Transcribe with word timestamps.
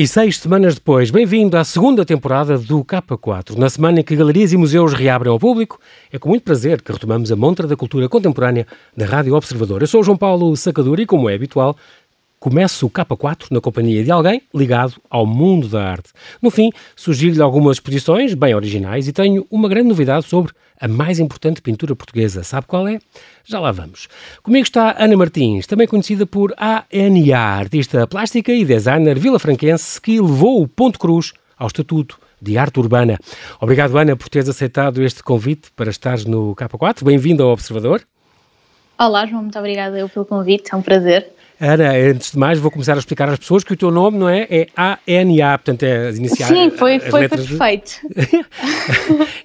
E 0.00 0.06
seis 0.06 0.38
semanas 0.38 0.76
depois, 0.76 1.10
bem-vindo 1.10 1.56
à 1.56 1.64
segunda 1.64 2.04
temporada 2.04 2.56
do 2.56 2.84
K4. 2.84 3.56
Na 3.56 3.68
semana 3.68 3.98
em 3.98 4.04
que 4.04 4.14
galerias 4.14 4.52
e 4.52 4.56
museus 4.56 4.92
reabrem 4.92 5.32
ao 5.32 5.40
público, 5.40 5.80
é 6.12 6.20
com 6.20 6.28
muito 6.28 6.44
prazer 6.44 6.80
que 6.80 6.92
retomamos 6.92 7.32
a 7.32 7.34
montra 7.34 7.66
da 7.66 7.74
cultura 7.74 8.08
contemporânea 8.08 8.64
da 8.96 9.04
Rádio 9.04 9.34
Observador. 9.34 9.82
Eu 9.82 9.88
sou 9.88 10.04
João 10.04 10.16
Paulo 10.16 10.56
Sacadura 10.56 11.02
e, 11.02 11.04
como 11.04 11.28
é 11.28 11.34
habitual, 11.34 11.76
Começo 12.40 12.86
o 12.86 12.90
K4 12.90 13.46
na 13.50 13.60
companhia 13.60 14.04
de 14.04 14.12
alguém 14.12 14.40
ligado 14.54 14.94
ao 15.10 15.26
mundo 15.26 15.68
da 15.68 15.82
arte. 15.82 16.10
No 16.40 16.50
fim, 16.50 16.70
sugiro-lhe 16.94 17.42
algumas 17.42 17.78
exposições 17.78 18.32
bem 18.32 18.54
originais 18.54 19.08
e 19.08 19.12
tenho 19.12 19.44
uma 19.50 19.68
grande 19.68 19.88
novidade 19.88 20.26
sobre 20.26 20.52
a 20.80 20.86
mais 20.86 21.18
importante 21.18 21.60
pintura 21.60 21.96
portuguesa. 21.96 22.44
Sabe 22.44 22.68
qual 22.68 22.86
é? 22.86 23.00
Já 23.44 23.58
lá 23.58 23.72
vamos. 23.72 24.08
Comigo 24.40 24.62
está 24.62 24.94
Ana 24.96 25.16
Martins, 25.16 25.66
também 25.66 25.88
conhecida 25.88 26.26
por 26.26 26.54
ANA, 26.56 27.38
artista 27.38 28.06
plástica 28.06 28.52
e 28.52 28.64
designer 28.64 29.18
vilafranquense 29.18 30.00
que 30.00 30.20
levou 30.20 30.62
o 30.62 30.68
Ponto 30.68 30.96
Cruz 30.96 31.32
ao 31.58 31.66
Estatuto 31.66 32.20
de 32.40 32.56
Arte 32.56 32.78
Urbana. 32.78 33.18
Obrigado, 33.60 33.98
Ana, 33.98 34.14
por 34.14 34.28
teres 34.28 34.48
aceitado 34.48 35.02
este 35.02 35.24
convite 35.24 35.72
para 35.74 35.90
estares 35.90 36.24
no 36.24 36.54
K4. 36.54 37.02
Bem-vindo 37.02 37.42
ao 37.42 37.50
Observador. 37.50 38.06
Olá, 38.96 39.26
João, 39.26 39.42
muito 39.42 39.58
obrigada 39.58 39.98
eu 39.98 40.08
pelo 40.08 40.24
convite, 40.24 40.72
é 40.72 40.76
um 40.76 40.82
prazer. 40.82 41.37
Ana, 41.60 41.92
antes 41.92 42.32
de 42.32 42.38
mais, 42.38 42.58
vou 42.58 42.70
começar 42.70 42.94
a 42.94 42.98
explicar 42.98 43.28
às 43.28 43.38
pessoas 43.38 43.64
que 43.64 43.72
o 43.72 43.76
teu 43.76 43.90
nome 43.90 44.16
não 44.16 44.28
é, 44.28 44.46
é 44.48 44.66
A-N-A, 44.76 45.58
portanto 45.58 45.82
é 45.82 46.08
as 46.08 46.16
iniciais. 46.16 46.52
Sim, 46.52 46.70
foi, 46.70 47.00
foi 47.00 47.28
perfeito. 47.28 47.92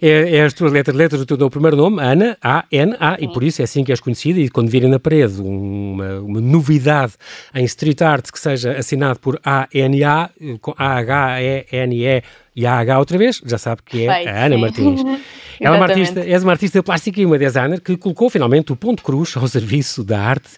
É, 0.01 0.35
é, 0.37 0.41
as 0.43 0.53
tuas 0.53 0.71
letras, 0.71 0.95
letras 0.95 1.25
do 1.25 1.37
teu 1.37 1.49
primeiro 1.49 1.77
nome, 1.77 2.01
Ana, 2.01 2.37
A-N-A, 2.41 3.17
e 3.19 3.27
por 3.29 3.41
isso 3.41 3.61
é 3.61 3.63
assim 3.63 3.83
que 3.83 3.91
és 3.91 4.01
conhecida. 4.01 4.39
E 4.39 4.49
quando 4.49 4.69
virem 4.69 4.89
na 4.89 4.99
parede 4.99 5.41
uma, 5.41 6.19
uma 6.19 6.41
novidade 6.41 7.13
em 7.55 7.63
street 7.63 8.01
art 8.01 8.29
que 8.29 8.37
seja 8.37 8.73
assinado 8.73 9.19
por 9.19 9.39
A-N-A, 9.43 10.29
com 10.59 10.73
A-H-E-N-E 10.77 12.23
e 12.55 12.65
A-H 12.65 12.99
outra 12.99 13.17
vez, 13.17 13.41
já 13.45 13.57
sabe 13.57 13.81
que 13.85 14.05
é 14.05 14.29
a 14.29 14.45
Ana 14.45 14.57
Martins. 14.57 15.01
Ela 15.59 15.75
é 15.77 15.79
uma 15.79 15.85
artista, 15.85 16.19
és 16.19 16.43
uma 16.43 16.51
artista 16.51 16.83
plástica 16.83 17.21
e 17.21 17.25
uma 17.25 17.37
designer 17.37 17.79
que 17.79 17.95
colocou 17.95 18.29
finalmente 18.29 18.73
o 18.73 18.75
ponto 18.75 19.01
cruz 19.01 19.35
ao 19.37 19.47
serviço 19.47 20.03
da 20.03 20.19
arte 20.19 20.49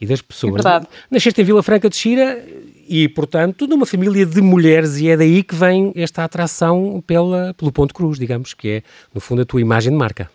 e 0.00 0.06
das 0.06 0.22
pessoas. 0.22 0.64
É. 0.64 0.80
Nasceste 1.10 1.40
em 1.40 1.44
Vila 1.44 1.62
Franca 1.62 1.88
de 1.88 1.96
Xira 1.96 2.42
e, 2.88 3.08
portanto, 3.08 3.66
numa 3.66 3.84
família 3.84 4.24
de 4.24 4.40
mulheres 4.40 4.96
e 4.98 5.10
é 5.10 5.16
daí 5.16 5.42
que 5.42 5.54
vem 5.54 5.92
esta 5.94 6.24
atração 6.24 7.02
pela, 7.06 7.54
pelo 7.54 7.70
ponto 7.70 7.92
cruz, 7.92 8.18
digamos, 8.18 8.54
que 8.54 8.68
é, 8.68 8.82
no 9.14 9.20
fundo, 9.20 9.42
a 9.42 9.44
tua 9.44 9.60
imagem 9.60 9.92
de 9.92 9.98
marca. 9.98 10.30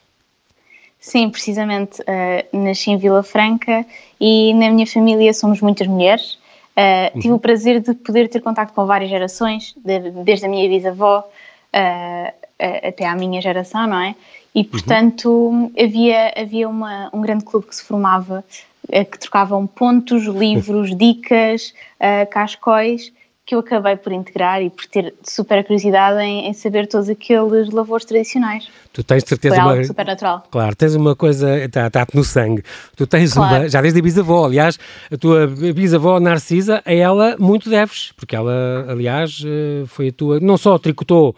Sim, 1.00 1.30
precisamente. 1.30 2.02
Uh, 2.02 2.58
nasci 2.58 2.92
em 2.92 2.98
Vila 2.98 3.24
Franca 3.24 3.86
e 4.20 4.54
na 4.54 4.72
minha 4.72 4.88
família 4.88 5.34
somos 5.34 5.62
muitas 5.62 5.88
mulheres. 5.88 6.34
Uh, 6.76 7.16
uhum. 7.16 7.22
Tive 7.22 7.34
o 7.34 7.40
prazer 7.40 7.80
de 7.80 7.94
poder 7.94 8.28
ter 8.28 8.42
contato 8.42 8.74
com 8.74 8.86
várias 8.86 9.10
gerações, 9.10 9.76
de, 9.84 10.12
desde 10.24 10.46
a 10.46 10.50
minha 10.50 10.68
bisavó 10.68 11.20
uh, 11.20 12.45
até 12.84 13.06
à 13.06 13.16
minha 13.16 13.42
geração, 13.42 13.88
não 13.88 14.00
é? 14.00 14.16
E, 14.54 14.60
uhum. 14.60 14.66
portanto, 14.66 15.30
uhum. 15.30 15.72
havia, 15.78 16.34
havia 16.36 16.70
uma, 16.70 17.10
um 17.14 17.22
grande 17.22 17.44
clube 17.44 17.68
que 17.68 17.76
se 17.76 17.84
formava 17.84 18.44
que 18.88 19.18
trocavam 19.18 19.66
pontos, 19.66 20.26
livros, 20.26 20.94
dicas, 20.98 21.74
uh, 22.00 22.30
cascóis, 22.30 23.12
que 23.46 23.54
eu 23.54 23.60
acabei 23.60 23.96
por 23.96 24.12
integrar 24.12 24.62
e 24.64 24.72
por 24.72 24.88
ter 24.88 25.14
super 25.24 25.64
curiosidade 25.64 26.20
em, 26.20 26.48
em 26.48 26.54
saber 26.54 26.88
todos 26.88 27.08
aqueles 27.10 27.70
lavores 27.70 28.04
tradicionais. 28.04 28.68
Tu 28.92 29.04
tens 29.04 29.24
certeza 29.24 29.56
Foi 29.62 29.64
uma... 29.64 29.84
super 29.84 30.06
natural. 30.06 30.48
Claro, 30.50 30.76
tens 30.76 30.96
uma 30.96 31.16
coisa, 31.16 31.64
está-te 31.64 31.92
tá 31.92 32.08
no 32.16 32.24
sangue. 32.24 32.64
Tu 32.96 33.06
tens 33.06 33.34
claro. 33.34 33.56
uma, 33.56 33.70
já 33.70 33.82
desde 33.82 34.00
a 34.00 34.02
bisavó, 34.02 34.46
aliás, 34.46 34.80
a 35.12 35.18
tua 35.18 35.46
bisavó 35.48 36.20
Narcisa, 36.20 36.82
a 36.84 36.92
ela 36.92 37.36
muito 37.38 37.70
deves, 37.70 38.12
porque 38.18 38.36
ela, 38.36 38.88
aliás, 38.90 39.44
eh, 39.46 39.84
foi 39.86 40.08
a 40.08 40.12
tua, 40.12 40.40
não 40.40 40.58
só 40.58 40.80
tricotou 40.80 41.36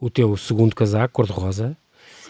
o 0.00 0.08
teu 0.08 0.36
segundo 0.36 0.74
casaco, 0.74 1.12
cor-de-rosa, 1.14 1.76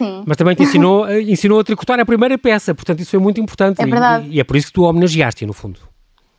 Sim. 0.01 0.23
Mas 0.25 0.35
também 0.35 0.55
te 0.55 0.63
ensinou, 0.63 1.05
eh, 1.09 1.21
ensinou 1.21 1.59
a 1.59 1.63
tricotar 1.63 1.99
a 1.99 2.05
primeira 2.05 2.37
peça, 2.37 2.73
portanto 2.73 3.01
isso 3.01 3.11
foi 3.11 3.19
muito 3.19 3.39
importante. 3.39 3.81
É 3.81 3.85
verdade. 3.85 4.27
E, 4.29 4.37
e 4.37 4.39
é 4.39 4.43
por 4.43 4.55
isso 4.55 4.67
que 4.67 4.73
tu 4.73 4.83
homenageaste 4.83 5.45
no 5.45 5.53
fundo. 5.53 5.79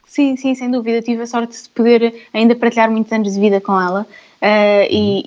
Sim, 0.06 0.36
sim, 0.36 0.54
sem 0.54 0.70
dúvida. 0.70 1.00
Tive 1.00 1.22
a 1.22 1.26
sorte 1.26 1.62
de 1.62 1.68
poder 1.70 2.12
ainda 2.34 2.54
partilhar 2.54 2.90
muitos 2.90 3.12
anos 3.12 3.32
de 3.32 3.40
vida 3.40 3.60
com 3.60 3.80
ela. 3.80 4.06
Uh, 4.42 4.84
e, 4.90 5.22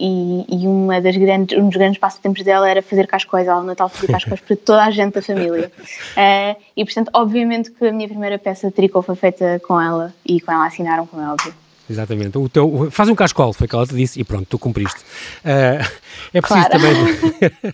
e, 0.50 0.64
e, 0.64 0.68
uma 0.68 1.00
das 1.00 1.16
grandes, 1.16 1.58
um 1.58 1.70
dos 1.70 1.78
grandes 1.78 1.98
passatempos 1.98 2.44
dela 2.44 2.70
era 2.70 2.82
fazer 2.82 3.08
cascóis 3.08 3.48
ao 3.48 3.64
Natal, 3.64 3.88
fazer 3.88 4.12
cascóis 4.12 4.42
para 4.42 4.58
toda 4.58 4.84
a 4.84 4.92
gente 4.92 5.14
da 5.14 5.22
família. 5.22 5.72
Uh, 5.80 6.62
e 6.76 6.84
portanto, 6.84 7.10
obviamente 7.14 7.72
que 7.72 7.88
a 7.88 7.94
minha 7.94 8.10
primeira 8.10 8.38
peça 8.38 8.68
de 8.68 8.74
tricô 8.74 9.02
foi 9.02 9.16
feita 9.16 9.62
com 9.66 9.80
ela 9.80 10.14
e 10.26 10.42
com 10.42 10.52
ela 10.52 10.68
assinaram, 10.68 11.08
como 11.08 11.24
é 11.24 11.30
óbvio. 11.30 11.65
Exatamente. 11.90 12.38
O 12.38 12.50
teu, 12.50 12.90
faz 12.90 13.09
um 13.09 13.16
cascol, 13.16 13.53
foi 13.53 13.66
o 13.66 13.69
que 13.69 13.75
ela 13.75 13.85
te 13.85 13.96
disse, 13.96 14.19
e 14.19 14.23
pronto, 14.23 14.47
tu 14.50 14.57
cumpriste. 14.57 15.00
Uh, 15.44 15.85
é, 16.34 16.41
preciso 16.41 16.68
claro. 16.68 16.69
também, 16.69 17.73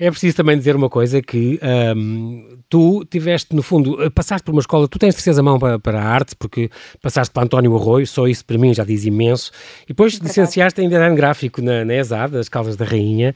é 0.00 0.10
preciso 0.10 0.36
também 0.36 0.58
dizer 0.58 0.74
uma 0.74 0.88
coisa, 0.88 1.22
que 1.22 1.60
um, 1.96 2.58
tu 2.68 3.04
tiveste, 3.04 3.54
no 3.54 3.62
fundo, 3.62 4.10
passaste 4.10 4.44
por 4.44 4.52
uma 4.52 4.60
escola, 4.60 4.88
tu 4.88 4.98
tens 4.98 5.14
certeza 5.14 5.42
mão 5.42 5.58
para, 5.58 5.78
para 5.78 6.02
a 6.02 6.04
arte, 6.04 6.34
porque 6.34 6.70
passaste 7.00 7.32
para 7.32 7.44
António 7.44 7.76
Arroio, 7.76 8.06
só 8.06 8.26
isso 8.26 8.44
para 8.44 8.58
mim 8.58 8.74
já 8.74 8.84
diz 8.84 9.04
imenso, 9.04 9.52
e 9.84 9.88
depois 9.88 10.18
é 10.20 10.24
licenciaste 10.24 10.80
em 10.80 10.88
design 10.88 11.14
gráfico 11.14 11.62
na, 11.62 11.84
na 11.84 11.94
ESAD, 11.94 12.38
as 12.38 12.48
Caldas 12.48 12.76
da 12.76 12.84
Rainha, 12.84 13.34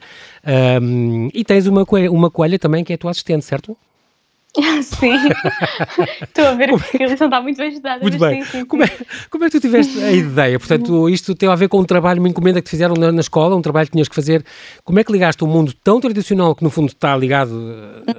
um, 0.81 1.29
e 1.33 1.43
tens 1.45 1.67
uma, 1.67 1.85
uma 2.11 2.29
coelha 2.29 2.59
também 2.59 2.83
que 2.83 2.91
é 2.91 2.95
a 2.95 2.97
tua 2.97 3.11
assistente, 3.11 3.45
certo? 3.45 3.77
Sim, 4.81 5.13
estou 6.21 6.45
a 6.45 6.53
ver 6.53 6.69
que 6.79 7.03
a 7.03 7.05
está 7.05 7.41
muito 7.41 7.57
bem 7.57 7.69
estudada. 7.69 8.01
Muito 8.01 8.17
bem. 8.17 8.43
Sim, 8.43 8.51
sim, 8.51 8.65
como, 8.65 8.83
é, 8.83 8.87
como 9.29 9.43
é 9.43 9.49
que 9.49 9.59
tu 9.59 9.61
tiveste 9.61 9.99
a 9.99 10.11
ideia? 10.11 10.57
Portanto, 10.57 11.09
isto 11.09 11.35
tem 11.35 11.47
a 11.47 11.55
ver 11.55 11.67
com 11.67 11.79
um 11.79 11.83
trabalho, 11.83 12.19
uma 12.19 12.29
encomenda 12.29 12.59
que 12.59 12.65
te 12.65 12.71
fizeram 12.71 12.95
na, 12.95 13.11
na, 13.11 13.21
escola, 13.21 13.55
um 13.55 13.61
trabalho 13.61 13.87
que 13.87 13.91
tinhas 13.91 14.07
que 14.07 14.15
fazer. 14.15 14.43
Como 14.83 14.99
é 14.99 15.03
que 15.03 15.11
ligaste 15.11 15.43
um 15.43 15.47
mundo 15.47 15.73
tão 15.83 15.99
tradicional 15.99 16.55
que 16.55 16.63
no 16.63 16.69
fundo 16.69 16.87
está 16.87 17.15
ligado 17.15 17.53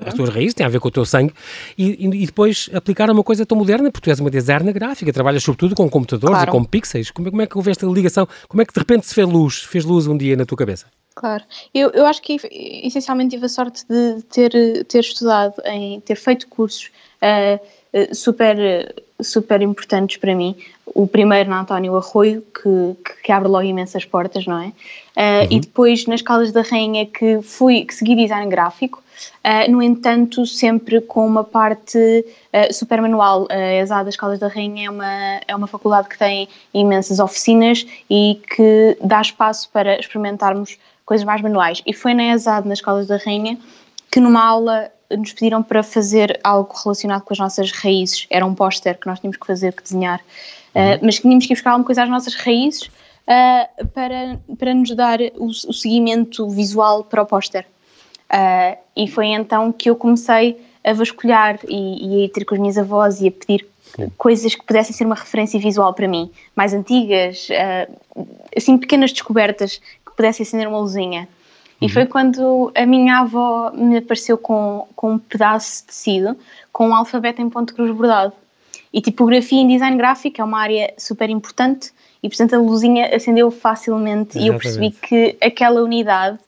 às 0.07 0.15
tuas 0.15 0.29
raízes, 0.29 0.55
tem 0.55 0.65
a 0.65 0.69
ver 0.69 0.79
com 0.79 0.89
o 0.89 0.91
teu 0.91 1.05
sangue, 1.05 1.33
e, 1.77 2.07
e, 2.07 2.27
depois 2.27 2.71
aplicar 2.73 3.09
a 3.09 3.13
uma 3.13 3.25
coisa 3.25 3.45
tão 3.45 3.59
moderna, 3.59 3.91
porque 3.91 4.05
tu 4.05 4.11
és 4.11 4.21
uma 4.21 4.31
designer 4.31 4.73
gráfica, 4.73 5.13
trabalhas 5.13 5.43
sobretudo 5.43 5.75
com 5.75 5.89
computadores 5.89 6.37
claro. 6.37 6.51
e 6.51 6.53
com 6.53 6.65
pixels. 6.65 7.11
Como, 7.11 7.31
como 7.31 7.43
é 7.43 7.47
que 7.47 7.57
houve 7.57 7.71
esta 7.71 7.87
ligação? 7.87 8.29
Como 8.47 8.63
é 8.63 8.65
que 8.65 8.73
de 8.73 8.79
repente 8.79 9.07
se 9.07 9.15
fez 9.15 9.27
luz, 9.27 9.63
fez 9.63 9.85
luz 9.85 10.07
um 10.07 10.17
dia 10.17 10.37
na 10.37 10.45
tua 10.45 10.57
cabeça? 10.57 10.87
Claro, 11.19 11.43
eu, 11.75 11.91
eu 11.91 12.07
acho 12.07 12.23
que 12.23 12.39
essencialmente 12.85 13.31
tive 13.31 13.47
a 13.47 13.49
sorte 13.49 13.85
de 13.89 14.23
ter, 14.31 14.85
ter 14.85 15.01
estudado, 15.01 15.55
em 15.65 16.01
ter 16.01 16.15
feito 16.15 16.47
cursos 16.47 16.93
uh, 17.21 18.15
super, 18.15 18.95
super 19.21 19.61
importantes 19.61 20.17
para 20.17 20.33
mim. 20.33 20.55
O 20.87 21.09
primeiro 21.09 21.51
na 21.51 21.63
António 21.63 21.97
Arroio, 21.97 22.43
que, 22.55 23.21
que 23.25 23.33
abre 23.33 23.49
logo 23.49 23.65
imensas 23.65 24.05
portas, 24.05 24.47
não 24.47 24.61
é? 24.61 24.67
Uh, 24.67 24.71
uhum. 24.71 25.47
E 25.51 25.61
depois 25.61 26.07
nas 26.07 26.23
Caldas 26.23 26.53
da 26.53 26.63
Rainha, 26.63 27.05
que 27.05 27.43
fui, 27.43 27.85
que 27.85 27.95
segui 27.97 28.15
design 28.15 28.49
gráfico, 28.49 29.03
uh, 29.45 29.69
no 29.73 29.83
entanto, 29.83 30.47
sempre 30.47 31.01
com 31.01 31.27
uma 31.27 31.43
parte 31.43 31.99
uh, 31.99 32.73
super 32.73 33.03
manual. 33.03 33.49
A 33.51 33.57
ESA 33.57 34.05
das 34.05 34.17
Caldas 34.17 34.39
da 34.39 34.47
Rainha 34.47 34.87
é 34.87 34.91
uma, 34.91 35.41
é 35.49 35.57
uma 35.57 35.67
faculdade 35.67 36.09
que 36.09 36.17
tem 36.17 36.49
imensas 36.73 37.19
oficinas 37.19 37.85
e 38.09 38.41
que 38.55 38.97
dá 39.03 39.21
espaço 39.21 39.69
para 39.73 39.99
experimentarmos 39.99 40.79
coisas 41.09 41.25
mais 41.25 41.41
manuais. 41.41 41.81
E 41.87 41.95
foi 41.95 42.13
na 42.13 42.35
ESAD, 42.35 42.69
na 42.69 42.75
Escola 42.75 43.03
da 43.03 43.17
Rainha, 43.17 43.59
que 44.13 44.21
numa 44.21 44.45
aula 44.45 44.91
nos 45.11 45.33
pediram 45.33 45.63
para 45.63 45.83
fazer 45.83 46.39
algo 46.45 46.71
relacionado 46.85 47.23
com 47.23 47.33
as 47.33 47.39
nossas 47.39 47.73
raízes. 47.73 48.27
Era 48.29 48.45
um 48.45 48.55
póster 48.55 48.99
que 48.99 49.07
nós 49.07 49.19
tínhamos 49.19 49.39
que 49.39 49.47
fazer, 49.47 49.73
que 49.73 49.83
desenhar, 49.83 50.21
uh, 50.21 51.01
mas 51.03 51.19
tínhamos 51.19 51.47
que 51.47 51.55
ir 51.55 51.57
buscar 51.57 51.71
alguma 51.71 51.87
coisa 51.87 52.03
às 52.03 52.11
nossas 52.11 52.35
raízes 52.35 52.83
uh, 52.83 53.87
para, 53.95 54.39
para 54.59 54.75
nos 54.75 54.95
dar 54.95 55.19
o, 55.37 55.47
o 55.47 55.73
seguimento 55.73 56.47
visual 56.51 57.03
para 57.05 57.23
o 57.23 57.27
póster. 57.27 57.65
Uh, 58.31 58.77
e 58.95 59.09
foi 59.09 59.29
então 59.29 59.73
que 59.73 59.89
eu 59.89 59.97
comecei 59.97 60.61
a 60.85 60.93
vasculhar 60.93 61.59
e, 61.67 62.07
e 62.07 62.21
a 62.21 62.25
ir 62.27 62.29
ter 62.29 62.45
com 62.45 62.55
as 62.55 62.61
minhas 62.61 62.77
avós 62.77 63.23
e 63.23 63.29
a 63.29 63.31
pedir 63.33 63.67
Sim. 63.97 64.13
coisas 64.19 64.55
que 64.55 64.63
pudessem 64.63 64.95
ser 64.95 65.07
uma 65.07 65.15
referência 65.15 65.59
visual 65.59 65.95
para 65.95 66.07
mim, 66.07 66.31
mais 66.55 66.75
antigas, 66.75 67.49
assim 68.55 68.77
pequenas 68.77 69.13
descobertas 69.13 69.81
pudesse 70.19 70.43
acender 70.43 70.67
uma 70.67 70.81
luzinha. 70.81 71.29
E 71.81 71.85
uhum. 71.85 71.93
foi 71.93 72.07
quando 72.07 72.73
a 72.75 72.85
minha 72.85 73.21
avó 73.21 73.71
me 73.73 73.99
apareceu 73.99 74.37
com, 74.37 74.85
com 74.97 75.13
um 75.13 75.19
pedaço 75.19 75.83
de 75.83 75.87
tecido 75.87 76.37
com 76.73 76.89
um 76.89 76.95
alfabeto 76.95 77.41
em 77.41 77.49
ponto 77.49 77.73
cruz 77.73 77.95
bordado. 77.95 78.33
E 78.93 79.01
tipografia 79.01 79.61
em 79.61 79.69
design 79.69 79.97
gráfico 79.97 80.41
é 80.41 80.45
uma 80.45 80.59
área 80.59 80.93
super 80.99 81.31
importante 81.31 81.93
e, 82.21 82.29
portanto, 82.29 82.55
a 82.55 82.59
luzinha 82.59 83.15
acendeu 83.15 83.49
facilmente 83.51 84.39
Exatamente. 84.39 84.45
e 84.45 84.49
eu 84.49 84.59
percebi 84.59 84.91
que 84.91 85.37
aquela 85.41 85.81
unidade 85.83 86.39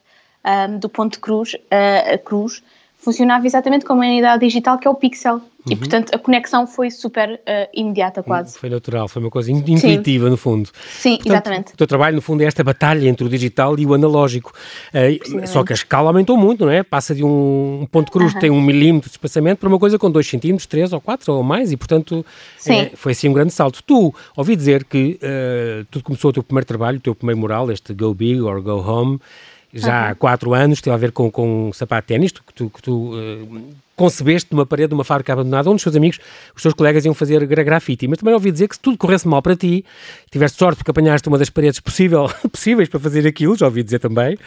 um, 0.44 0.78
do 0.78 0.88
ponto 0.88 1.20
cruz, 1.20 1.54
uh, 1.54 2.14
a 2.14 2.18
cruz, 2.18 2.62
funcionava 2.98 3.46
exatamente 3.46 3.84
como 3.84 4.02
a 4.02 4.06
unidade 4.06 4.44
digital 4.44 4.78
que 4.78 4.88
é 4.88 4.90
o 4.90 4.94
pixel. 4.94 5.40
E, 5.68 5.76
portanto, 5.76 6.14
a 6.14 6.18
conexão 6.18 6.66
foi 6.66 6.90
super 6.90 7.34
uh, 7.34 7.68
imediata, 7.74 8.22
quase. 8.22 8.58
Foi 8.58 8.70
natural, 8.70 9.08
foi 9.08 9.20
uma 9.20 9.30
coisa 9.30 9.50
intuitiva, 9.52 10.24
Sim. 10.24 10.30
no 10.30 10.36
fundo. 10.36 10.70
Sim, 10.88 11.16
portanto, 11.16 11.26
exatamente. 11.26 11.74
O 11.74 11.76
teu 11.76 11.86
trabalho, 11.86 12.16
no 12.16 12.22
fundo, 12.22 12.42
é 12.42 12.46
esta 12.46 12.64
batalha 12.64 13.06
entre 13.06 13.26
o 13.26 13.28
digital 13.28 13.78
e 13.78 13.84
o 13.84 13.92
analógico. 13.92 14.52
Uh, 14.94 15.46
só 15.46 15.62
que 15.62 15.72
a 15.72 15.74
escala 15.74 16.08
aumentou 16.08 16.36
muito, 16.36 16.64
não 16.64 16.72
é? 16.72 16.82
Passa 16.82 17.14
de 17.14 17.22
um, 17.22 17.80
um 17.82 17.86
ponto 17.86 18.10
cruz 18.10 18.32
que 18.32 18.40
tem 18.40 18.50
um 18.50 18.60
milímetro 18.60 19.10
de 19.10 19.14
espaçamento 19.14 19.58
para 19.58 19.68
uma 19.68 19.78
coisa 19.78 19.98
com 19.98 20.10
dois 20.10 20.26
centímetros, 20.26 20.66
três 20.66 20.92
ou 20.92 21.00
quatro 21.00 21.32
ou 21.32 21.42
mais, 21.42 21.72
e, 21.72 21.76
portanto, 21.76 22.24
é, 22.66 22.90
foi 22.94 23.12
assim 23.12 23.28
um 23.28 23.32
grande 23.32 23.52
salto. 23.52 23.82
Tu, 23.82 24.14
ouvi 24.36 24.56
dizer 24.56 24.84
que 24.84 25.18
uh, 25.22 25.84
tudo 25.90 26.04
começou 26.04 26.30
o 26.30 26.32
teu 26.32 26.42
primeiro 26.42 26.66
trabalho, 26.66 26.98
o 26.98 27.00
teu 27.00 27.14
primeiro 27.14 27.40
mural, 27.40 27.70
este 27.70 27.92
Go 27.92 28.14
Big 28.14 28.40
or 28.40 28.62
Go 28.62 28.80
Home, 28.80 29.20
já 29.72 30.04
uhum. 30.04 30.10
há 30.10 30.14
quatro 30.14 30.54
anos, 30.54 30.80
teve 30.80 30.94
a 30.94 30.98
ver 30.98 31.12
com, 31.12 31.30
com 31.30 31.68
um 31.68 31.72
sapato 31.72 32.02
de 32.02 32.08
ténis 32.08 32.32
que 32.32 32.54
tu, 32.54 32.70
que 32.70 32.82
tu 32.82 33.14
uh, 33.14 33.74
concebeste 34.00 34.48
numa 34.50 34.64
parede 34.64 34.88
de 34.88 34.94
uma 34.94 35.04
fábrica 35.04 35.34
abandonada, 35.34 35.68
onde 35.68 35.76
os 35.76 35.82
seus 35.82 35.94
amigos, 35.94 36.18
os 36.56 36.62
teus 36.62 36.72
colegas 36.72 37.04
iam 37.04 37.12
fazer 37.12 37.46
grafite. 37.46 38.08
Mas 38.08 38.18
também 38.18 38.32
ouvi 38.32 38.50
dizer 38.50 38.66
que 38.66 38.74
se 38.74 38.80
tudo 38.80 38.96
corresse 38.96 39.28
mal 39.28 39.42
para 39.42 39.54
ti, 39.54 39.84
tiveste 40.30 40.58
sorte 40.58 40.78
porque 40.78 40.90
apanhaste 40.90 41.28
uma 41.28 41.36
das 41.36 41.50
paredes 41.50 41.80
possível, 41.80 42.30
possíveis 42.50 42.88
para 42.88 42.98
fazer 42.98 43.26
aquilo, 43.26 43.54
já 43.56 43.66
ouvi 43.66 43.82
dizer 43.82 43.98
também, 43.98 44.38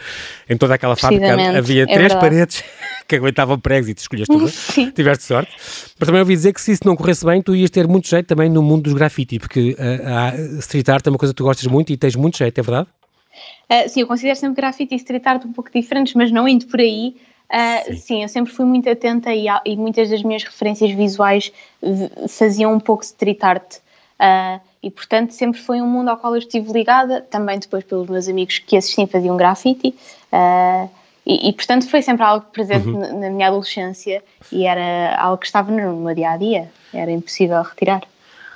em 0.50 0.56
toda 0.56 0.74
aquela 0.74 0.96
fábrica 0.96 1.56
havia 1.56 1.84
é 1.84 1.86
três 1.86 2.12
verdade. 2.12 2.20
paredes 2.20 2.64
que 3.06 3.14
aguentavam 3.14 3.56
pregos 3.58 3.88
e 3.88 3.94
te 3.94 3.98
escolheste 3.98 4.34
uma, 4.34 4.50
tiveste 4.92 5.22
sorte. 5.22 5.52
Mas 6.00 6.06
também 6.06 6.20
ouvi 6.20 6.34
dizer 6.34 6.52
que 6.52 6.60
se 6.60 6.72
isso 6.72 6.82
não 6.84 6.96
corresse 6.96 7.24
bem, 7.24 7.40
tu 7.40 7.54
ias 7.54 7.70
ter 7.70 7.86
muito 7.86 8.08
jeito 8.08 8.26
também 8.26 8.50
no 8.50 8.60
mundo 8.60 8.82
dos 8.82 8.92
grafite, 8.92 9.38
porque 9.38 9.76
uh, 9.78 10.56
a 10.56 10.58
street 10.58 10.88
art 10.88 11.06
é 11.06 11.10
uma 11.10 11.18
coisa 11.18 11.32
que 11.32 11.36
tu 11.38 11.44
gostas 11.44 11.66
muito 11.68 11.92
e 11.92 11.96
tens 11.96 12.16
muito 12.16 12.36
jeito, 12.36 12.58
é 12.58 12.62
verdade? 12.62 12.88
Uh, 13.70 13.88
sim, 13.88 14.00
eu 14.00 14.06
considero 14.06 14.36
sempre 14.36 14.56
grafite 14.56 14.94
e 14.94 14.96
street 14.96 15.26
art 15.26 15.44
um 15.44 15.52
pouco 15.52 15.70
diferentes, 15.72 16.14
mas 16.14 16.30
não 16.30 16.46
indo 16.46 16.66
por 16.66 16.80
aí. 16.80 17.16
Uh, 17.50 17.92
sim. 17.92 17.96
sim. 17.96 18.22
eu 18.22 18.28
sempre 18.28 18.52
fui 18.52 18.64
muito 18.64 18.88
atenta 18.88 19.32
e, 19.34 19.46
e, 19.64 19.76
muitas 19.76 20.10
das 20.10 20.22
minhas 20.22 20.42
referências 20.42 20.90
visuais 20.92 21.52
faziam 22.28 22.72
um 22.72 22.80
pouco 22.80 23.04
street 23.04 23.42
art. 23.42 23.76
Uh, 24.20 24.60
e, 24.82 24.90
portanto, 24.90 25.32
sempre 25.32 25.60
foi 25.60 25.80
um 25.80 25.86
mundo 25.86 26.08
ao 26.08 26.16
qual 26.16 26.34
eu 26.34 26.38
estive 26.38 26.72
ligada, 26.72 27.20
também 27.22 27.58
depois 27.58 27.84
pelos 27.84 28.08
meus 28.08 28.28
amigos 28.28 28.58
que 28.58 28.76
assistiam 28.76 29.06
faziam 29.06 29.36
grafite. 29.36 29.94
E, 31.26 31.48
e, 31.48 31.52
portanto, 31.54 31.88
foi 31.88 32.02
sempre 32.02 32.22
algo 32.22 32.46
presente 32.52 32.86
uhum. 32.88 32.98
na, 32.98 33.12
na 33.12 33.30
minha 33.30 33.48
adolescência 33.48 34.22
e 34.52 34.66
era 34.66 35.16
algo 35.16 35.38
que 35.38 35.46
estava 35.46 35.70
no 35.70 35.96
meu 35.96 36.14
dia 36.14 36.30
a 36.30 36.36
dia, 36.36 36.70
era 36.92 37.10
impossível 37.10 37.62
retirar. 37.62 38.02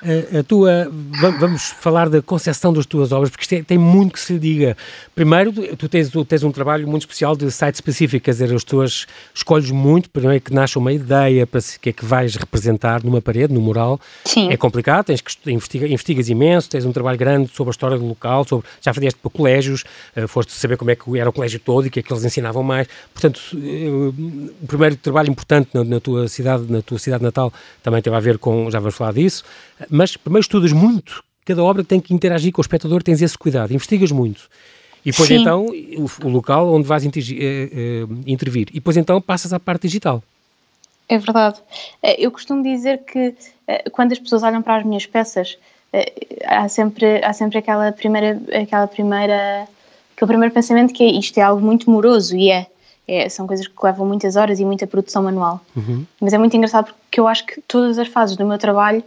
A, 0.01 0.39
a, 0.39 0.43
tua, 0.43 0.89
vamos 1.39 1.71
falar 1.79 2.09
da 2.09 2.21
concepção 2.21 2.71
das 2.71 2.85
tuas 2.85 3.11
obras, 3.11 3.29
porque 3.29 3.43
isto 3.43 3.53
é, 3.53 3.63
tem 3.63 3.77
muito 3.77 4.13
que 4.13 4.19
se 4.19 4.33
lhe 4.33 4.39
diga. 4.39 4.77
Primeiro, 5.13 5.51
tu 5.75 5.89
tens, 5.89 6.09
tu 6.09 6.23
tens 6.23 6.43
um 6.43 6.51
trabalho 6.51 6.87
muito 6.87 7.01
especial 7.01 7.35
de 7.35 7.51
site 7.51 7.75
específico, 7.75 8.23
quer 8.23 8.31
dizer, 8.31 8.53
as 8.53 8.63
tuas 8.63 9.05
escolhes 9.33 9.71
muito, 9.71 10.09
primeiro 10.09 10.41
que 10.41 10.53
nasce 10.53 10.77
uma 10.77 10.93
ideia 10.93 11.45
para 11.45 11.59
o 11.59 11.79
que 11.81 11.89
é 11.89 11.93
que 11.93 12.05
vais 12.05 12.35
representar 12.35 13.03
numa 13.03 13.21
parede, 13.21 13.53
no 13.53 13.59
mural. 13.59 13.99
Sim. 14.25 14.49
É 14.49 14.55
complicado, 14.55 15.05
tens 15.05 15.21
que 15.21 15.51
investiga, 15.51 15.87
investigas 15.87 16.29
imenso, 16.29 16.69
tens 16.69 16.85
um 16.85 16.93
trabalho 16.93 17.17
grande 17.17 17.51
sobre 17.53 17.69
a 17.69 17.73
história 17.73 17.97
do 17.97 18.05
local, 18.05 18.45
sobre, 18.47 18.67
já 18.81 18.93
fizeste 18.93 19.19
para 19.19 19.29
colégios, 19.29 19.83
uh, 20.15 20.27
foste 20.27 20.53
saber 20.53 20.77
como 20.77 20.91
é 20.91 20.95
que 20.95 21.17
era 21.17 21.29
o 21.29 21.33
colégio 21.33 21.59
todo 21.59 21.85
e 21.85 21.87
o 21.89 21.91
que 21.91 21.99
é 21.99 22.03
que 22.03 22.11
eles 22.11 22.23
ensinavam 22.23 22.63
mais. 22.63 22.87
Portanto, 23.13 23.41
uh, 23.53 24.09
o 24.63 24.67
primeiro 24.67 24.95
trabalho 24.95 25.29
importante 25.29 25.69
na, 25.73 25.83
na, 25.83 25.99
tua 25.99 26.27
cidade, 26.29 26.71
na 26.71 26.81
tua 26.81 26.99
cidade 26.99 27.23
natal, 27.23 27.51
também 27.83 28.01
teve 28.01 28.15
a 28.15 28.19
ver 28.19 28.37
com, 28.37 28.71
já 28.71 28.79
vamos 28.79 28.95
falar 28.95 29.13
disso, 29.13 29.43
mas 29.89 30.15
primeiro 30.15 30.41
estudas 30.41 30.71
muito, 30.71 31.23
cada 31.45 31.63
obra 31.63 31.83
tem 31.83 31.99
que 31.99 32.13
interagir 32.13 32.51
com 32.51 32.61
o 32.61 32.63
espectador, 32.63 33.01
tens 33.01 33.21
esse 33.21 33.37
cuidado, 33.37 33.73
investigas 33.73 34.11
muito. 34.11 34.49
E 35.05 35.11
depois 35.11 35.27
Sim. 35.27 35.41
então 35.41 35.65
o, 35.65 36.27
o, 36.27 36.29
local 36.29 36.71
onde 36.73 36.87
vais 36.87 37.03
intervir, 37.03 37.37
eh, 37.41 37.69
eh, 37.71 38.07
intervir. 38.27 38.67
E 38.69 38.75
depois 38.75 38.97
então 38.97 39.19
passas 39.21 39.53
à 39.53 39.59
parte 39.59 39.83
digital. 39.83 40.21
É 41.07 41.17
verdade. 41.17 41.59
Eh, 42.03 42.23
eu 42.23 42.31
costumo 42.31 42.61
dizer 42.61 42.99
que 42.99 43.33
quando 43.91 44.11
as 44.11 44.19
pessoas 44.19 44.43
olham 44.43 44.61
para 44.61 44.77
as 44.77 44.83
minhas 44.83 45.05
peças, 45.05 45.57
há 46.45 46.67
sempre, 46.67 47.23
há 47.23 47.33
sempre 47.33 47.59
aquela 47.59 47.91
primeira, 47.91 48.39
aquela 48.61 48.87
primeira, 48.87 49.67
aquele 50.15 50.27
primeiro 50.27 50.53
pensamento 50.53 50.93
que 50.93 51.03
é 51.03 51.11
isto 51.11 51.37
é 51.37 51.41
algo 51.41 51.65
muito 51.65 51.89
moroso 51.89 52.35
e 52.35 52.51
é. 52.51 52.67
É, 53.07 53.27
são 53.27 53.47
coisas 53.47 53.67
que 53.67 53.73
levam 53.83 54.05
muitas 54.05 54.35
horas 54.35 54.59
e 54.59 54.65
muita 54.65 54.85
produção 54.85 55.23
manual. 55.23 55.59
Uhum. 55.75 56.05
Mas 56.21 56.31
é 56.31 56.37
muito 56.37 56.55
engraçado 56.55 56.93
porque 56.93 57.19
eu 57.19 57.27
acho 57.27 57.43
que 57.43 57.59
todas 57.67 57.97
as 57.97 58.07
fases 58.07 58.37
do 58.37 58.45
meu 58.45 58.59
trabalho 58.59 59.03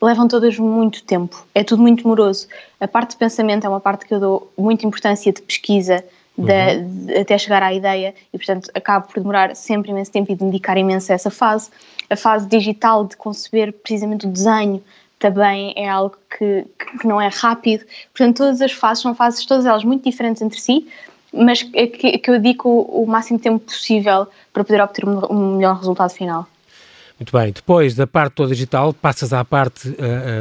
levam 0.00 0.28
todas 0.28 0.58
muito 0.58 1.02
tempo, 1.04 1.46
é 1.54 1.64
tudo 1.64 1.82
muito 1.82 2.06
moroso. 2.06 2.46
A 2.80 2.86
parte 2.86 3.10
de 3.10 3.16
pensamento 3.16 3.66
é 3.66 3.68
uma 3.68 3.80
parte 3.80 4.06
que 4.06 4.14
eu 4.14 4.20
dou 4.20 4.52
muita 4.56 4.86
importância 4.86 5.32
de 5.32 5.40
pesquisa, 5.42 6.04
uhum. 6.36 6.44
de, 6.44 7.18
até 7.18 7.38
chegar 7.38 7.62
à 7.62 7.72
ideia, 7.72 8.14
e 8.32 8.36
portanto 8.38 8.70
acabo 8.74 9.06
por 9.06 9.20
demorar 9.20 9.56
sempre 9.56 9.90
imenso 9.90 10.12
tempo 10.12 10.30
e 10.30 10.34
de 10.34 10.44
dedicar 10.44 10.76
imenso 10.76 11.12
a 11.12 11.14
essa 11.14 11.30
fase. 11.30 11.70
A 12.10 12.16
fase 12.16 12.46
digital 12.46 13.04
de 13.04 13.16
conceber 13.16 13.72
precisamente 13.72 14.26
o 14.26 14.30
desenho 14.30 14.82
também 15.18 15.72
é 15.76 15.88
algo 15.88 16.16
que, 16.38 16.66
que 17.00 17.06
não 17.06 17.20
é 17.20 17.28
rápido. 17.28 17.84
Portanto, 18.14 18.36
todas 18.36 18.60
as 18.60 18.72
fases 18.72 19.02
são 19.02 19.14
fases, 19.14 19.44
todas 19.46 19.64
elas 19.64 19.82
muito 19.82 20.04
diferentes 20.04 20.42
entre 20.42 20.60
si, 20.60 20.86
mas 21.32 21.62
que, 21.62 22.18
que 22.18 22.30
eu 22.30 22.34
dedico 22.40 22.68
o, 22.68 23.02
o 23.02 23.06
máximo 23.06 23.38
tempo 23.38 23.58
possível 23.58 24.26
para 24.52 24.62
poder 24.62 24.80
obter 24.82 25.06
um, 25.06 25.20
um 25.30 25.56
melhor 25.56 25.78
resultado 25.78 26.10
final. 26.10 26.46
Muito 27.18 27.32
bem, 27.32 27.50
depois 27.50 27.94
da 27.94 28.06
parte 28.06 28.34
toda 28.34 28.52
digital, 28.52 28.92
passas 28.92 29.32
à 29.32 29.42
parte, 29.42 29.88
uh, 29.88 29.92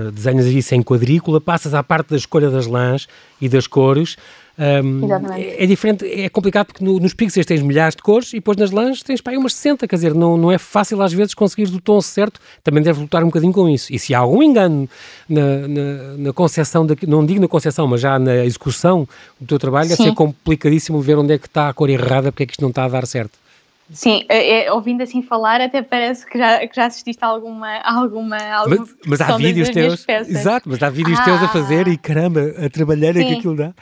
uh, 0.08 0.12
desenhas 0.12 0.46
isso 0.46 0.76
em 0.76 0.84
quadrícula, 0.84 1.40
passas 1.40 1.74
à 1.74 1.82
parte 1.82 2.10
da 2.10 2.18
escolha 2.18 2.50
das 2.50 2.68
lãs 2.68 3.08
e 3.40 3.48
das 3.48 3.66
cores. 3.66 4.18
Um, 4.58 5.34
é, 5.34 5.64
é, 5.64 5.66
diferente, 5.66 6.06
é 6.06 6.30
complicado 6.30 6.68
porque 6.68 6.84
no, 6.84 6.98
nos 6.98 7.14
pixels 7.14 7.46
tens 7.46 7.62
milhares 7.62 7.94
de 7.94 8.02
cores 8.02 8.32
e 8.32 8.38
depois 8.38 8.58
nas 8.58 8.72
lãs 8.72 9.04
tens 9.04 9.20
pá, 9.20 9.32
umas 9.32 9.54
60, 9.54 9.86
quer 9.86 9.96
dizer, 9.96 10.14
não, 10.14 10.38
não 10.38 10.50
é 10.52 10.58
fácil 10.58 11.02
às 11.02 11.12
vezes 11.12 11.34
conseguir 11.34 11.68
o 11.74 11.82
tom 11.82 12.00
certo, 12.02 12.40
também 12.64 12.82
deve 12.82 13.02
lutar 13.02 13.22
um 13.22 13.28
bocadinho 13.28 13.52
com 13.52 13.68
isso. 13.70 13.94
E 13.94 14.00
se 14.00 14.14
há 14.14 14.20
algum 14.20 14.42
engano 14.42 14.90
na, 15.28 15.68
na, 15.68 16.18
na 16.18 16.34
concepção, 16.34 16.88
não 17.08 17.26
digo 17.26 17.40
na 17.42 17.50
concepção, 17.50 17.86
mas 17.88 18.00
já 18.02 18.18
na 18.18 18.46
execução 18.46 19.08
do 19.40 19.48
teu 19.48 19.60
trabalho, 19.60 19.90
Sim. 19.90 19.96
deve 19.96 20.10
ser 20.10 20.16
complicadíssimo 20.16 21.02
ver 21.02 21.18
onde 21.18 21.34
é 21.34 21.38
que 21.38 21.48
está 21.48 21.70
a 21.70 21.74
cor 21.74 21.90
errada, 21.90 22.32
porque 22.32 22.44
é 22.44 22.46
que 22.46 22.54
isto 22.54 22.62
não 22.62 22.70
está 22.70 22.86
a 22.86 22.90
dar 22.90 23.06
certo. 23.06 23.45
Sim, 23.92 24.26
é, 24.30 24.66
é, 24.66 24.74
ouvindo 24.74 25.04
assim 25.04 25.22
falar, 25.22 25.62
até 25.62 25.82
parece 25.82 26.26
que 26.26 26.40
já, 26.40 26.66
que 26.66 26.76
já 26.76 26.86
assististe 26.88 27.24
a 27.24 27.28
alguma. 27.28 27.78
alguma, 27.82 28.38
alguma 28.38 28.78
mas, 28.80 28.96
mas 29.06 29.22
há 29.22 29.38
vídeos 29.38 29.70
teus. 29.70 30.06
Exato, 30.10 30.68
mas 30.68 30.82
há 30.82 30.90
vídeos 30.90 31.20
ah, 31.20 31.24
teus 31.24 31.44
a 31.44 31.48
fazer 31.48 31.88
e 31.88 31.96
caramba, 31.96 32.54
a 32.66 32.70
trabalhar 32.70 33.14
sim. 33.14 33.22
é 33.22 33.26
que 33.26 33.34
aquilo 33.36 33.56
dá. 33.56 33.74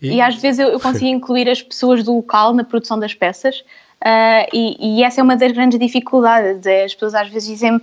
E, 0.00 0.14
e 0.14 0.20
às 0.20 0.36
vezes 0.36 0.60
eu, 0.60 0.68
eu 0.68 0.80
consigo 0.80 1.06
incluir 1.06 1.48
as 1.48 1.60
pessoas 1.60 2.02
do 2.02 2.14
local 2.14 2.54
na 2.54 2.64
produção 2.64 2.98
das 2.98 3.12
peças. 3.12 3.62
Uh, 4.00 4.48
e, 4.50 5.00
e, 5.00 5.04
essa 5.04 5.20
é 5.20 5.22
uma 5.22 5.36
das 5.36 5.52
grandes 5.52 5.78
dificuldades. 5.78 6.64
É, 6.64 6.84
as 6.84 6.94
pessoas 6.94 7.14
às 7.14 7.28
vezes 7.28 7.50
dizem 7.50 7.76
uh, 7.76 7.82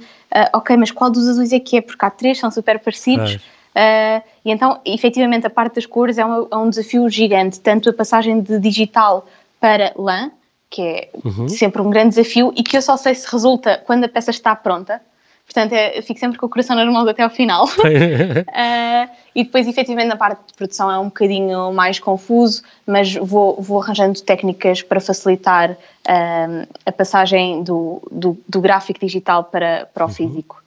ok, 0.53 0.75
mas 0.77 0.89
qual 0.89 1.11
dos 1.11 1.27
azuis 1.27 1.53
é 1.53 1.59
que 1.59 1.77
é? 1.77 1.81
Porque 1.81 2.03
há 2.03 2.09
três, 2.09 2.39
são 2.39 2.49
super 2.49 2.79
parecidos. 2.79 3.35
Uh, 3.35 4.23
e 4.43 4.49
então, 4.49 4.81
efetivamente, 4.83 5.45
a 5.45 5.49
parte 5.51 5.75
das 5.75 5.85
cores 5.85 6.17
é 6.17 6.25
um, 6.25 6.47
é 6.49 6.57
um 6.57 6.71
desafio 6.71 7.07
gigante, 7.07 7.59
tanto 7.59 7.91
a 7.91 7.93
passagem 7.93 8.41
de 8.41 8.59
digital 8.59 9.27
para 9.59 9.93
lã, 9.95 10.31
que 10.69 10.81
é 10.81 11.09
uhum. 11.23 11.47
sempre 11.47 11.81
um 11.81 11.89
grande 11.89 12.15
desafio 12.15 12.53
e 12.55 12.63
que 12.63 12.77
eu 12.77 12.81
só 12.81 12.97
sei 12.97 13.15
se 13.15 13.31
resulta 13.31 13.81
quando 13.85 14.03
a 14.03 14.09
peça 14.09 14.31
está 14.31 14.55
pronta. 14.55 15.01
Portanto, 15.45 15.71
é, 15.71 16.01
fico 16.01 16.19
sempre 16.19 16.37
com 16.37 16.45
o 16.45 16.49
coração 16.49 16.75
nas 16.75 16.85
mãos 16.91 17.07
até 17.07 17.23
ao 17.23 17.29
final. 17.29 17.65
uh, 17.65 17.69
e 19.33 19.45
depois, 19.45 19.65
efetivamente, 19.65 20.09
na 20.09 20.17
parte 20.17 20.39
de 20.45 20.53
produção 20.53 20.91
é 20.91 20.99
um 20.99 21.05
bocadinho 21.05 21.71
mais 21.71 21.99
confuso, 21.99 22.63
mas 22.85 23.15
vou, 23.15 23.61
vou 23.61 23.81
arranjando 23.81 24.21
técnicas 24.21 24.81
para 24.81 24.99
facilitar 24.99 25.71
uh, 25.71 26.67
a 26.85 26.91
passagem 26.91 27.63
do, 27.63 28.01
do, 28.11 28.37
do, 28.47 28.59
gráfico 28.59 28.99
digital 28.99 29.45
para, 29.45 29.87
para 29.93 30.03
o 30.03 30.07
uhum. 30.09 30.13
físico. 30.13 30.61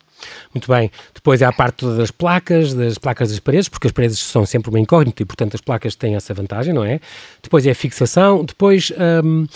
Muito 0.55 0.71
bem. 0.71 0.91
Depois 1.15 1.43
há 1.43 1.49
a 1.49 1.53
parte 1.53 1.85
das 1.97 2.11
placas, 2.11 2.75
das 2.75 2.99
placas 2.99 3.31
das 3.31 3.39
paredes, 3.39 3.69
porque 3.69 3.87
as 3.87 3.93
paredes 3.93 4.19
são 4.19 4.45
sempre 4.45 4.71
uma 4.71 4.79
incógnita 4.79 5.23
e, 5.23 5.27
portanto, 5.27 5.55
as 5.55 5.61
placas 5.61 5.95
têm 5.95 6.15
essa 6.17 6.35
vantagem, 6.35 6.73
não 6.73 6.85
é? 6.85 7.00
Depois 7.43 7.67
é 7.67 7.71
a 7.71 7.75
fixação, 7.75 8.45
depois 8.45 8.93
um, 9.25 9.47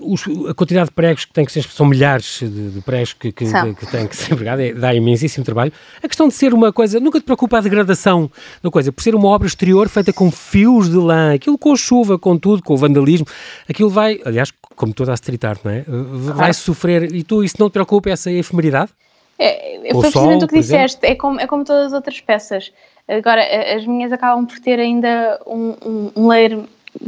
os, 0.00 0.24
a 0.48 0.54
quantidade 0.54 0.88
de 0.88 0.94
pregos 0.94 1.24
que 1.24 1.32
tem 1.32 1.44
que 1.44 1.52
ser, 1.52 1.62
são 1.64 1.86
milhares 1.86 2.38
de, 2.40 2.70
de 2.70 2.80
pregos 2.80 3.12
que, 3.12 3.32
que, 3.32 3.44
que, 3.44 3.74
que 3.74 3.86
têm 3.86 4.06
que 4.06 4.16
ser 4.16 4.32
empregados, 4.32 4.64
é, 4.64 4.72
dá 4.72 4.94
imensíssimo 4.94 5.44
trabalho. 5.44 5.72
A 6.02 6.08
questão 6.08 6.28
de 6.28 6.34
ser 6.34 6.54
uma 6.54 6.72
coisa, 6.72 7.00
nunca 7.00 7.20
te 7.20 7.24
preocupa 7.24 7.58
a 7.58 7.60
degradação 7.60 8.30
da 8.62 8.70
coisa, 8.70 8.92
por 8.92 9.02
ser 9.02 9.14
uma 9.14 9.28
obra 9.28 9.46
exterior 9.46 9.88
feita 9.88 10.12
com 10.12 10.30
fios 10.30 10.88
de 10.88 10.96
lã, 10.96 11.34
aquilo 11.34 11.58
com 11.58 11.72
a 11.72 11.76
chuva, 11.76 12.18
com 12.18 12.36
tudo, 12.36 12.62
com 12.62 12.74
o 12.74 12.76
vandalismo, 12.76 13.26
aquilo 13.68 13.90
vai, 13.90 14.20
aliás, 14.24 14.52
como 14.74 14.92
toda 14.92 15.12
a 15.12 15.14
street 15.14 15.44
art, 15.44 15.60
não 15.64 15.72
é? 15.72 15.84
Vai 15.86 16.52
sofrer, 16.54 17.14
e 17.14 17.22
tu, 17.22 17.44
isso 17.44 17.56
não 17.58 17.68
te 17.68 17.74
preocupa, 17.74 18.10
essa 18.10 18.30
efemeridade? 18.30 18.90
É, 19.38 19.80
foi 19.92 20.00
precisamente 20.00 20.44
o 20.44 20.48
que 20.48 20.58
disseste, 20.58 21.04
é 21.06 21.14
como, 21.14 21.40
é 21.40 21.46
como 21.46 21.64
todas 21.64 21.86
as 21.86 21.92
outras 21.92 22.20
peças. 22.20 22.72
Agora, 23.08 23.42
as 23.74 23.84
minhas 23.84 24.12
acabam 24.12 24.46
por 24.46 24.58
ter 24.60 24.78
ainda 24.78 25.40
um, 25.46 25.74
um, 25.84 26.12
um 26.16 26.28
layer 26.28 26.60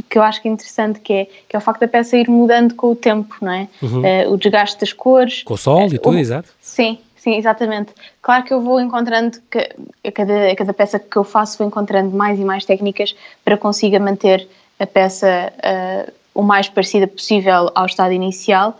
que 0.09 0.17
eu 0.17 0.23
acho 0.23 0.41
que 0.41 0.47
é 0.47 0.51
interessante, 0.51 0.99
que 0.99 1.13
é, 1.13 1.25
que 1.47 1.55
é 1.55 1.57
o 1.57 1.61
facto 1.61 1.81
da 1.81 1.87
peça 1.87 2.17
ir 2.17 2.29
mudando 2.29 2.73
com 2.75 2.91
o 2.91 2.95
tempo, 2.95 3.35
não 3.41 3.51
é? 3.51 3.67
Uhum. 3.81 4.01
Uh, 4.01 4.33
o 4.33 4.37
desgaste 4.37 4.79
das 4.79 4.91
cores. 4.91 5.43
Com 5.43 5.53
o 5.53 5.57
sol 5.57 5.87
e 5.87 5.99
tudo, 5.99 6.15
o, 6.15 6.19
exato. 6.19 6.49
Sim, 6.59 6.97
sim, 7.15 7.35
exatamente. 7.35 7.93
Claro 8.21 8.43
que 8.43 8.53
eu 8.53 8.61
vou 8.61 8.79
encontrando, 8.81 9.37
que, 9.49 9.59
a, 10.03 10.11
cada, 10.11 10.51
a 10.51 10.55
cada 10.55 10.73
peça 10.73 10.99
que 10.99 11.17
eu 11.17 11.23
faço, 11.23 11.57
vou 11.57 11.67
encontrando 11.67 12.15
mais 12.15 12.39
e 12.39 12.43
mais 12.43 12.65
técnicas 12.65 13.15
para 13.43 13.57
consiga 13.57 13.99
manter 13.99 14.47
a 14.79 14.87
peça 14.87 15.53
uh, 15.57 16.11
o 16.33 16.41
mais 16.41 16.67
parecida 16.67 17.07
possível 17.07 17.71
ao 17.73 17.85
estado 17.85 18.11
inicial 18.11 18.77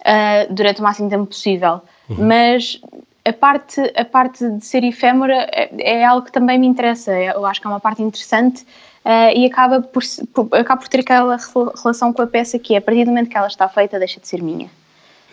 uh, 0.00 0.52
durante 0.52 0.80
o 0.80 0.84
máximo 0.84 1.08
tempo 1.08 1.26
possível. 1.26 1.80
Uhum. 2.08 2.26
Mas 2.26 2.80
a 3.28 3.32
parte, 3.32 3.80
a 3.94 4.04
parte 4.04 4.48
de 4.48 4.64
ser 4.64 4.82
efêmera 4.84 5.46
é, 5.52 5.98
é, 6.00 6.04
algo 6.04 6.24
que 6.24 6.32
também 6.32 6.58
me 6.58 6.66
interessa. 6.66 7.12
Eu 7.12 7.44
acho 7.44 7.60
que 7.60 7.66
é 7.66 7.70
uma 7.70 7.80
parte 7.80 8.02
interessante 8.02 8.62
uh, 9.04 9.36
e 9.36 9.46
acaba 9.46 9.82
por, 9.82 10.02
por, 10.32 10.48
acaba 10.56 10.80
por 10.80 10.88
ter 10.88 11.00
aquela 11.00 11.36
relação 11.82 12.12
com 12.12 12.22
a 12.22 12.26
peça 12.26 12.58
que 12.58 12.74
é, 12.74 12.78
a 12.78 12.80
partir 12.80 13.04
do 13.04 13.10
momento 13.10 13.28
que 13.28 13.36
ela 13.36 13.46
está 13.46 13.68
feita, 13.68 13.98
deixa 13.98 14.20
de 14.20 14.26
ser 14.26 14.42
minha. 14.42 14.70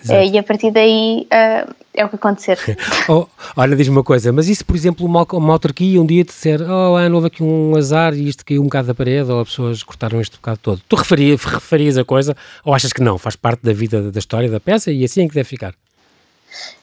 Uh, 0.07 0.23
e 0.31 0.37
a 0.37 0.43
partir 0.43 0.69
daí 0.69 1.25
uh, 1.31 1.73
é 1.91 2.05
o 2.05 2.09
que 2.09 2.15
acontecer. 2.15 2.59
oh, 3.09 3.25
olha, 3.55 3.75
diz-me 3.75 3.95
uma 3.95 4.03
coisa, 4.03 4.31
mas 4.31 4.47
isso, 4.47 4.63
por 4.63 4.75
exemplo, 4.75 5.03
uma, 5.03 5.25
uma 5.33 5.53
autarquia 5.53 5.99
um 5.99 6.05
dia 6.05 6.23
te 6.23 6.27
disser, 6.27 6.61
oh 6.61 6.95
Ana, 6.95 7.15
houve 7.15 7.27
aqui 7.27 7.41
um 7.41 7.75
azar 7.75 8.13
e 8.13 8.27
isto 8.27 8.45
caiu 8.45 8.61
um 8.61 8.65
bocado 8.65 8.87
da 8.87 8.93
parede, 8.93 9.31
ou 9.31 9.41
as 9.41 9.47
pessoas 9.47 9.81
cortaram 9.81 10.21
este 10.21 10.35
bocado 10.35 10.59
todo. 10.61 10.81
Tu 10.87 10.95
referias, 10.95 11.43
referias 11.43 11.97
a 11.97 12.05
coisa 12.05 12.37
ou 12.63 12.75
achas 12.75 12.93
que 12.93 13.01
não? 13.01 13.17
Faz 13.17 13.35
parte 13.35 13.63
da 13.63 13.73
vida, 13.73 14.11
da 14.11 14.19
história 14.19 14.49
da 14.49 14.59
peça 14.59 14.91
e 14.91 15.03
assim 15.03 15.23
é 15.23 15.27
que 15.27 15.33
deve 15.33 15.49
ficar? 15.49 15.73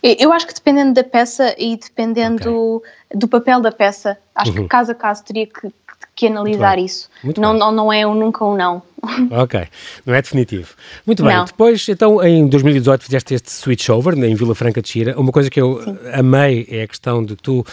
Eu 0.03 0.33
acho 0.33 0.47
que 0.47 0.55
dependendo 0.55 0.95
da 0.95 1.05
peça 1.05 1.55
e 1.59 1.77
dependendo 1.77 2.77
okay. 2.77 2.91
do 3.15 3.29
papel 3.29 3.61
da 3.61 3.73
peça, 3.73 4.19
acho 4.35 4.51
uhum. 4.51 4.63
que 4.63 4.69
caso 4.69 4.93
a 4.93 4.95
caso 4.95 5.25
teria 5.25 5.47
que, 5.47 5.73
que 6.15 6.27
analisar 6.27 6.77
Muito 6.77 6.91
isso. 6.91 7.09
Muito 7.23 7.41
não, 7.41 7.53
não, 7.55 7.73
não 7.73 7.93
é 7.93 8.07
um 8.07 8.15
nunca 8.15 8.45
ou 8.45 8.55
um 8.55 8.57
não. 8.57 8.83
Ok, 9.33 9.67
não 10.07 10.15
é 10.15 10.23
definitivo. 10.23 10.75
Muito 11.05 11.25
bem, 11.25 11.35
não. 11.35 11.45
depois, 11.45 11.89
então, 11.89 12.23
em 12.23 12.47
2018 12.47 13.03
fizeste 13.03 13.35
este 13.35 13.51
switchover 13.51 14.15
em 14.15 14.35
Vila 14.35 14.55
Franca 14.55 14.81
de 14.81 14.89
Xira. 14.89 15.19
Uma 15.19 15.33
coisa 15.33 15.51
que 15.51 15.61
eu 15.61 15.83
Sim. 15.83 15.99
amei 16.13 16.67
é 16.71 16.83
a 16.83 16.89
questão 16.89 17.25
de 17.25 17.35
tu 17.35 17.67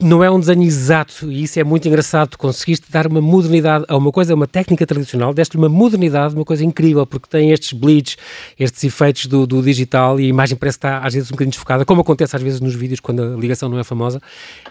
não 0.00 0.22
é 0.22 0.30
um 0.30 0.38
desenho 0.38 0.62
exato 0.62 1.28
e 1.28 1.42
isso 1.42 1.58
é 1.58 1.64
muito 1.64 1.88
engraçado. 1.88 2.30
Tu 2.30 2.38
conseguiste 2.38 2.86
dar 2.88 3.08
uma 3.08 3.20
modernidade 3.20 3.84
a 3.88 3.96
uma 3.96 4.12
coisa, 4.12 4.32
uma 4.32 4.46
técnica 4.46 4.86
tradicional, 4.86 5.34
deste 5.34 5.56
uma 5.56 5.68
modernidade, 5.68 6.36
uma 6.36 6.44
coisa 6.44 6.64
incrível, 6.64 7.04
porque 7.04 7.26
tem 7.28 7.50
estes 7.50 7.72
bleeds, 7.72 8.16
estes 8.56 8.84
efeitos 8.84 9.26
do, 9.26 9.44
do, 9.44 9.60
digital 9.60 10.20
e 10.20 10.26
a 10.26 10.28
imagem 10.28 10.56
parece 10.56 10.78
estar 10.78 11.04
às 11.04 11.14
vezes 11.14 11.28
um 11.30 11.32
bocadinho 11.32 11.50
desfocada, 11.50 11.84
como 11.84 12.00
acontece 12.00 12.36
às 12.36 12.42
vezes 12.42 12.60
nos 12.60 12.76
vídeos 12.76 13.00
quando 13.00 13.24
a 13.24 13.36
ligação 13.36 13.68
não 13.68 13.76
é 13.76 13.82
famosa 13.82 14.22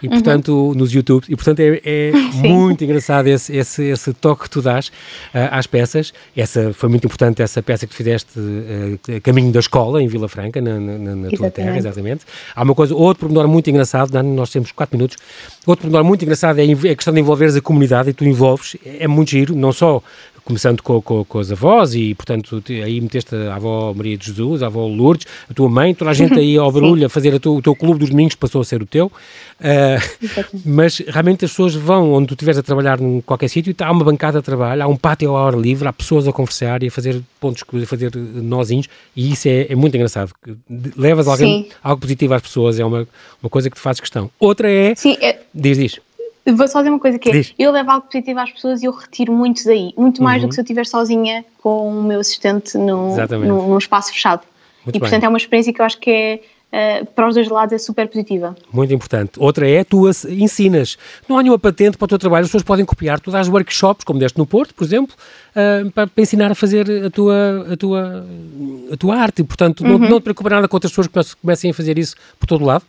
e 0.02 0.06
uhum. 0.06 0.14
portanto 0.14 0.48
uhum. 0.48 0.74
nos 0.74 0.94
YouTube. 0.94 1.26
E 1.28 1.36
portanto 1.36 1.60
é, 1.60 1.78
é 1.84 2.12
muito 2.48 2.82
engraçado 2.82 3.26
esse, 3.26 3.54
esse, 3.54 3.82
esse 3.84 4.14
toque 4.14 4.44
que 4.44 4.50
tu 4.50 4.62
dás 4.62 4.88
uh, 4.88 5.50
às 5.50 5.66
peças. 5.66 6.14
Essa 6.34 6.72
foi 6.72 6.88
muito 6.88 7.04
importante, 7.04 7.42
essa 7.42 7.62
peça 7.62 7.86
que 7.86 7.92
tu 7.92 7.96
fizeste 7.96 8.38
uh, 8.38 9.20
caminho 9.22 9.52
da 9.52 9.60
escola 9.60 10.02
em 10.02 10.08
Vila 10.08 10.26
Franca, 10.26 10.58
na, 10.58 10.80
na, 10.80 11.14
na 11.14 11.28
tua 11.28 11.50
terra, 11.50 11.76
exatamente. 11.76 12.24
Há 12.56 12.62
uma 12.62 12.74
coisa, 12.74 12.94
outro 12.94 13.26
pormenor 13.26 13.46
muito 13.46 13.68
engraçado, 13.68 14.10
nós 14.22 14.48
temos 14.48 14.72
4 14.72 14.96
minutos 14.96 15.17
Outro 15.66 15.82
pormenor 15.82 16.04
muito 16.04 16.22
engraçado 16.22 16.58
é 16.58 16.64
a 16.64 16.96
questão 16.96 17.12
de 17.12 17.20
envolveres 17.20 17.56
a 17.56 17.60
comunidade 17.60 18.10
e 18.10 18.12
tu 18.12 18.24
envolves, 18.24 18.76
é 18.84 19.06
muito 19.06 19.30
giro, 19.30 19.54
não 19.54 19.72
só 19.72 20.02
começando 20.48 20.82
com, 20.82 21.02
com, 21.02 21.22
com, 21.26 21.38
as 21.38 21.52
avós 21.52 21.94
e, 21.94 22.14
portanto, 22.14 22.62
aí 22.82 22.98
meteste 23.02 23.36
a 23.36 23.56
avó 23.56 23.92
Maria 23.92 24.16
de 24.16 24.24
Jesus, 24.24 24.62
a 24.62 24.66
avó 24.66 24.86
Lourdes, 24.86 25.26
a 25.48 25.52
tua 25.52 25.68
mãe, 25.68 25.94
toda 25.94 26.10
a 26.10 26.14
gente 26.14 26.38
aí 26.38 26.56
ao 26.56 26.72
barulho 26.72 27.04
a 27.04 27.08
fazer 27.10 27.34
a 27.34 27.38
tu, 27.38 27.58
o 27.58 27.60
teu 27.60 27.74
clube 27.74 28.00
dos 28.00 28.08
domingos 28.08 28.34
passou 28.34 28.62
a 28.62 28.64
ser 28.64 28.80
o 28.80 28.86
teu, 28.86 29.08
uh, 29.08 30.58
mas 30.64 31.00
realmente 31.06 31.44
as 31.44 31.50
pessoas 31.50 31.74
vão 31.74 32.14
onde 32.14 32.28
tu 32.28 32.32
estiveres 32.32 32.58
a 32.58 32.62
trabalhar 32.62 32.98
em 32.98 33.20
qualquer 33.20 33.48
sítio, 33.48 33.74
há 33.78 33.92
uma 33.92 34.02
bancada 34.02 34.38
de 34.38 34.44
trabalho, 34.44 34.82
há 34.82 34.86
um 34.86 34.96
pátio 34.96 35.36
ao 35.36 35.48
ar 35.48 35.54
livre, 35.54 35.86
há 35.86 35.92
pessoas 35.92 36.26
a 36.26 36.32
conversar 36.32 36.82
e 36.82 36.86
a 36.86 36.90
fazer 36.90 37.20
pontos, 37.38 37.62
a 37.62 37.86
fazer 37.86 38.16
nozinhos 38.16 38.88
e 39.14 39.32
isso 39.32 39.48
é, 39.48 39.66
é 39.68 39.74
muito 39.74 39.94
engraçado. 39.94 40.32
Levas 40.96 41.28
alguém, 41.28 41.68
algo 41.84 42.00
positivo 42.00 42.32
às 42.32 42.40
pessoas, 42.40 42.80
é 42.80 42.84
uma, 42.86 43.06
uma 43.42 43.50
coisa 43.50 43.68
que 43.68 43.76
te 43.76 43.82
fazes 43.82 44.00
questão. 44.00 44.30
Outra 44.40 44.70
é... 44.72 44.94
Sim, 44.94 45.18
é... 45.20 45.40
Diz, 45.54 45.76
diz. 45.76 46.00
Vou 46.56 46.68
só 46.68 46.78
dizer 46.78 46.90
uma 46.90 46.98
coisa 46.98 47.18
que 47.18 47.30
é, 47.30 47.42
eu 47.58 47.70
levo 47.70 47.90
algo 47.90 48.06
positivo 48.06 48.40
às 48.40 48.50
pessoas 48.50 48.82
e 48.82 48.86
eu 48.86 48.92
retiro 48.92 49.32
muito 49.32 49.64
daí, 49.64 49.92
muito 49.96 50.22
mais 50.22 50.42
uhum. 50.42 50.46
do 50.46 50.50
que 50.50 50.54
se 50.54 50.60
eu 50.60 50.64
estiver 50.64 50.86
sozinha 50.86 51.44
com 51.62 51.88
o 51.88 52.02
meu 52.02 52.20
assistente 52.20 52.76
no, 52.76 53.16
no, 53.16 53.68
num 53.68 53.78
espaço 53.78 54.12
fechado. 54.12 54.42
Muito 54.84 54.96
e, 54.96 55.00
bem. 55.00 55.00
portanto, 55.00 55.24
é 55.24 55.28
uma 55.28 55.38
experiência 55.38 55.72
que 55.72 55.80
eu 55.80 55.84
acho 55.84 55.98
que 55.98 56.10
é, 56.10 56.40
Uh, 56.68 57.06
para 57.12 57.26
os 57.26 57.34
dois 57.34 57.48
lados 57.48 57.72
é 57.72 57.78
super 57.78 58.06
positiva. 58.06 58.54
Muito 58.70 58.92
importante. 58.92 59.32
Outra 59.38 59.66
é, 59.66 59.82
tu 59.84 60.06
ensinas. 60.28 60.98
Não 61.26 61.38
há 61.38 61.42
nenhuma 61.42 61.58
patente 61.58 61.96
para 61.96 62.04
o 62.04 62.08
teu 62.08 62.18
trabalho, 62.18 62.42
as 62.42 62.48
pessoas 62.48 62.62
podem 62.62 62.84
copiar. 62.84 63.18
Tu 63.20 63.30
dás 63.30 63.48
workshops, 63.48 64.04
como 64.04 64.20
deste 64.20 64.36
no 64.36 64.44
Porto, 64.44 64.74
por 64.74 64.84
exemplo, 64.84 65.16
uh, 65.52 65.90
para, 65.92 66.06
para, 66.06 66.22
ensinar 66.22 66.52
a 66.52 66.54
fazer 66.54 67.06
a 67.06 67.08
tua, 67.08 67.72
a 67.72 67.76
tua, 67.76 68.26
a 68.92 68.96
tua 68.98 69.16
arte. 69.16 69.42
Portanto, 69.44 69.82
uhum. 69.82 69.98
não, 69.98 70.10
não 70.10 70.20
te 70.20 70.24
preocupa 70.24 70.50
nada 70.50 70.68
com 70.68 70.76
outras 70.76 70.92
pessoas 70.92 71.32
que 71.32 71.40
comecem 71.40 71.70
a 71.70 71.74
fazer 71.74 71.98
isso 71.98 72.14
por 72.38 72.46
todo 72.46 72.66
lado? 72.66 72.84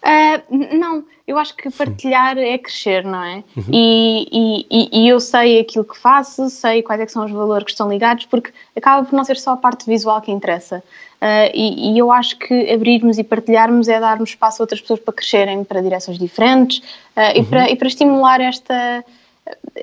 Uh, 0.00 0.76
não, 0.78 1.04
eu 1.26 1.36
acho 1.36 1.56
que 1.56 1.70
partilhar 1.70 2.38
é 2.38 2.56
crescer, 2.56 3.04
não 3.04 3.22
é? 3.22 3.42
Uhum. 3.56 3.64
E, 3.72 4.66
e, 4.70 5.02
e, 5.02 5.08
eu 5.08 5.18
sei 5.18 5.60
aquilo 5.60 5.84
que 5.84 5.98
faço, 5.98 6.48
sei 6.48 6.82
quais 6.82 7.00
é 7.00 7.06
são 7.06 7.24
os 7.24 7.32
valores 7.32 7.64
que 7.64 7.70
estão 7.72 7.88
ligados, 7.88 8.24
porque 8.26 8.52
acaba 8.76 9.04
por 9.04 9.14
não 9.14 9.24
ser 9.24 9.36
só 9.36 9.52
a 9.52 9.56
parte 9.56 9.86
visual 9.86 10.20
que 10.20 10.30
interessa. 10.30 10.82
Uh, 11.20 11.50
e, 11.52 11.92
e, 11.92 11.98
eu 11.98 12.12
acho 12.12 12.38
que 12.38 12.72
abrirmos 12.72 13.18
e 13.18 13.24
partilharmos 13.24 13.88
é 13.88 13.98
darmos 13.98 14.30
espaço 14.30 14.62
a 14.62 14.64
outras 14.64 14.80
pessoas 14.80 15.00
para 15.00 15.12
crescerem 15.12 15.64
para 15.64 15.82
direções 15.82 16.16
diferentes 16.16 16.78
uh, 16.78 17.20
uhum. 17.20 17.42
e, 17.42 17.44
para, 17.44 17.70
e 17.70 17.76
para 17.76 17.88
estimular 17.88 18.40
esta 18.40 19.04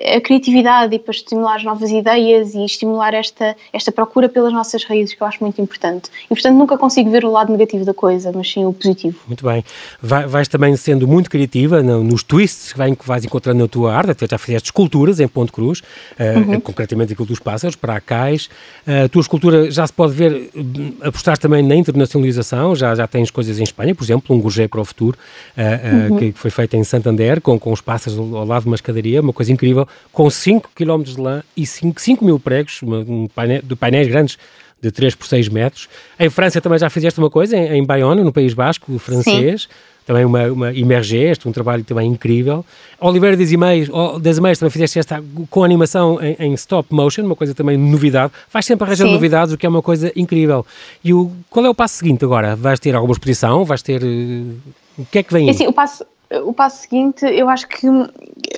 a 0.04 0.20
criatividade 0.20 0.94
e 0.94 0.98
para 0.98 1.12
estimular 1.12 1.62
novas 1.62 1.90
ideias 1.90 2.54
e 2.54 2.64
estimular 2.64 3.14
esta, 3.14 3.56
esta 3.72 3.90
procura 3.90 4.28
pelas 4.28 4.52
nossas 4.52 4.84
raízes, 4.84 5.14
que 5.14 5.22
eu 5.22 5.26
acho 5.26 5.38
muito 5.40 5.60
importante. 5.60 6.10
E, 6.26 6.28
portanto, 6.28 6.56
nunca 6.56 6.76
consigo 6.76 7.10
ver 7.10 7.24
o 7.24 7.30
lado 7.30 7.50
negativo 7.50 7.84
da 7.84 7.94
coisa, 7.94 8.32
mas 8.34 8.50
sim 8.50 8.64
o 8.64 8.72
positivo. 8.72 9.18
Muito 9.26 9.44
bem. 9.44 9.64
Vai, 10.00 10.26
vais 10.26 10.48
também 10.48 10.76
sendo 10.76 11.08
muito 11.08 11.30
criativa 11.30 11.82
no, 11.82 12.02
nos 12.02 12.22
twists 12.22 12.72
que, 12.72 12.78
vai, 12.78 12.94
que 12.94 13.06
vais 13.06 13.24
encontrando 13.24 13.60
na 13.60 13.68
tua 13.68 13.94
arte, 13.94 14.10
até 14.10 14.26
já 14.26 14.38
fizeste 14.38 14.68
esculturas 14.68 15.20
em 15.20 15.28
Ponte 15.28 15.52
Cruz, 15.52 15.80
uh, 15.80 16.38
uhum. 16.38 16.60
concretamente 16.60 17.12
aquilo 17.12 17.26
dos 17.26 17.38
pássaros, 17.38 17.76
para 17.76 17.96
a 17.96 18.00
cais. 18.00 18.46
Uh, 18.86 19.04
a 19.06 19.08
tua 19.08 19.20
escultura 19.20 19.70
já 19.70 19.86
se 19.86 19.92
pode 19.92 20.12
ver, 20.12 20.50
uh, 20.54 21.06
apostar 21.08 21.38
também 21.38 21.62
na 21.62 21.74
internacionalização, 21.74 22.74
já, 22.74 22.94
já 22.94 23.06
tens 23.06 23.30
coisas 23.30 23.58
em 23.58 23.62
Espanha, 23.62 23.94
por 23.94 24.04
exemplo, 24.04 24.34
um 24.34 24.40
gourget 24.40 24.68
para 24.68 24.80
o 24.80 24.84
futuro, 24.84 25.18
uhum. 25.56 26.18
que, 26.18 26.32
que, 26.32 26.38
foi 26.38 26.50
feito 26.50 26.76
em 26.76 26.84
Santander, 26.84 27.40
com, 27.40 27.58
com 27.58 27.72
os 27.72 27.80
pássaros 27.80 28.18
ao 28.18 28.44
lado 28.44 28.62
de 28.62 28.68
uma 28.68 28.76
escadaria, 28.76 29.20
uma 29.20 29.32
coisa 29.32 29.52
incrível, 29.56 29.88
com 30.12 30.30
5 30.30 30.70
km 30.74 31.02
de 31.02 31.20
lã 31.20 31.42
e 31.56 31.66
5, 31.66 32.00
5 32.00 32.24
mil 32.24 32.38
pregos, 32.38 32.80
um 32.82 33.26
painel, 33.26 33.62
de 33.62 33.74
painéis 33.74 34.08
grandes 34.08 34.38
de 34.80 34.90
3 34.90 35.14
por 35.14 35.26
6 35.26 35.48
metros. 35.48 35.88
Em 36.18 36.30
França 36.30 36.60
também 36.60 36.78
já 36.78 36.88
fizeste 36.90 37.18
uma 37.18 37.30
coisa, 37.30 37.56
em, 37.56 37.78
em 37.78 37.84
Bayonne, 37.84 38.22
no 38.22 38.32
País 38.32 38.54
Basco 38.54 38.98
francês. 38.98 39.62
Sim. 39.62 39.68
Também 40.06 40.24
uma, 40.24 40.44
uma 40.44 40.72
Emergeste, 40.72 41.48
um 41.48 41.52
trabalho 41.52 41.82
também 41.82 42.08
incrível. 42.08 42.64
Oliveira 43.00 43.36
das 43.36 43.50
Imeias, 43.50 43.88
das 44.20 44.38
Imeias 44.38 44.56
também 44.56 44.70
fizeste 44.70 45.00
esta 45.00 45.20
com 45.50 45.64
animação 45.64 46.22
em, 46.22 46.36
em, 46.38 46.54
stop 46.54 46.94
motion, 46.94 47.24
uma 47.24 47.34
coisa 47.34 47.52
também 47.52 47.76
novidade. 47.76 48.32
Vais 48.52 48.64
sempre 48.64 48.84
arranjar 48.86 49.08
novidades, 49.08 49.52
o 49.52 49.58
que 49.58 49.66
é 49.66 49.68
uma 49.68 49.82
coisa 49.82 50.12
incrível. 50.14 50.64
E 51.02 51.12
o, 51.12 51.32
qual 51.50 51.66
é 51.66 51.68
o 51.68 51.74
passo 51.74 51.96
seguinte 51.96 52.24
agora? 52.24 52.54
Vais 52.54 52.78
ter 52.78 52.94
alguma 52.94 53.14
exposição? 53.14 53.64
Vais 53.64 53.82
ter... 53.82 54.00
Uh, 54.00 54.54
o 54.96 55.04
que 55.04 55.18
é 55.18 55.22
que 55.24 55.32
vem 55.32 55.50
aí? 55.50 55.56
É 55.60 55.68
o 55.68 55.72
passo, 55.72 56.06
o 56.30 56.52
passo 56.52 56.82
seguinte, 56.82 57.24
eu 57.24 57.48
acho 57.48 57.68
que 57.68 57.86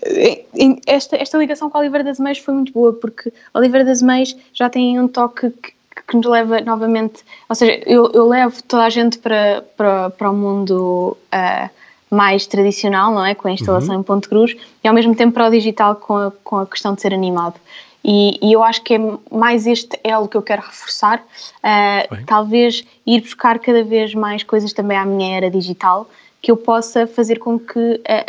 eh, 0.02 0.44
esta, 0.86 1.16
esta 1.16 1.36
ligação 1.38 1.68
com 1.68 1.76
a 1.76 1.80
Oliveira 1.80 2.04
das 2.04 2.18
Meias 2.18 2.38
foi 2.38 2.54
muito 2.54 2.72
boa, 2.72 2.92
porque 2.92 3.32
a 3.52 3.58
Oliveira 3.58 3.84
das 3.84 4.00
Meias 4.00 4.34
já 4.52 4.70
tem 4.70 4.98
um 4.98 5.06
toque 5.06 5.50
que, 5.50 5.72
que 6.06 6.16
nos 6.16 6.26
leva 6.26 6.60
novamente, 6.60 7.22
ou 7.48 7.54
seja, 7.54 7.80
eu, 7.86 8.10
eu 8.12 8.26
levo 8.26 8.62
toda 8.62 8.84
a 8.84 8.90
gente 8.90 9.18
para, 9.18 9.64
para, 9.76 10.10
para 10.10 10.30
o 10.30 10.34
mundo 10.34 11.16
uh, 11.34 11.70
mais 12.10 12.46
tradicional, 12.46 13.12
não 13.12 13.24
é? 13.24 13.34
Com 13.34 13.48
a 13.48 13.52
instalação 13.52 13.94
uhum. 13.94 14.00
em 14.00 14.04
Ponte 14.04 14.28
Cruz, 14.28 14.56
e 14.82 14.88
ao 14.88 14.94
mesmo 14.94 15.14
tempo 15.14 15.34
para 15.34 15.48
o 15.48 15.50
digital 15.50 15.96
com 15.96 16.16
a, 16.16 16.32
com 16.42 16.56
a 16.56 16.66
questão 16.66 16.94
de 16.94 17.02
ser 17.02 17.12
animado. 17.12 17.60
E, 18.02 18.38
e, 18.40 18.52
eu 18.52 18.62
acho 18.62 18.82
que 18.82 18.94
é 18.94 18.98
mais 19.30 19.66
este 19.66 19.98
elo 20.04 20.28
que 20.28 20.36
eu 20.36 20.42
quero 20.42 20.62
reforçar, 20.62 21.18
uh, 21.18 22.24
talvez 22.24 22.84
ir 23.04 23.20
buscar 23.20 23.58
cada 23.58 23.82
vez 23.82 24.14
mais 24.14 24.42
coisas 24.42 24.72
também 24.72 24.96
à 24.96 25.04
minha 25.04 25.36
era 25.36 25.50
digital, 25.50 26.08
que 26.40 26.50
eu 26.50 26.56
possa 26.56 27.06
fazer 27.06 27.38
com 27.38 27.58
que 27.58 28.00
a, 28.06 28.24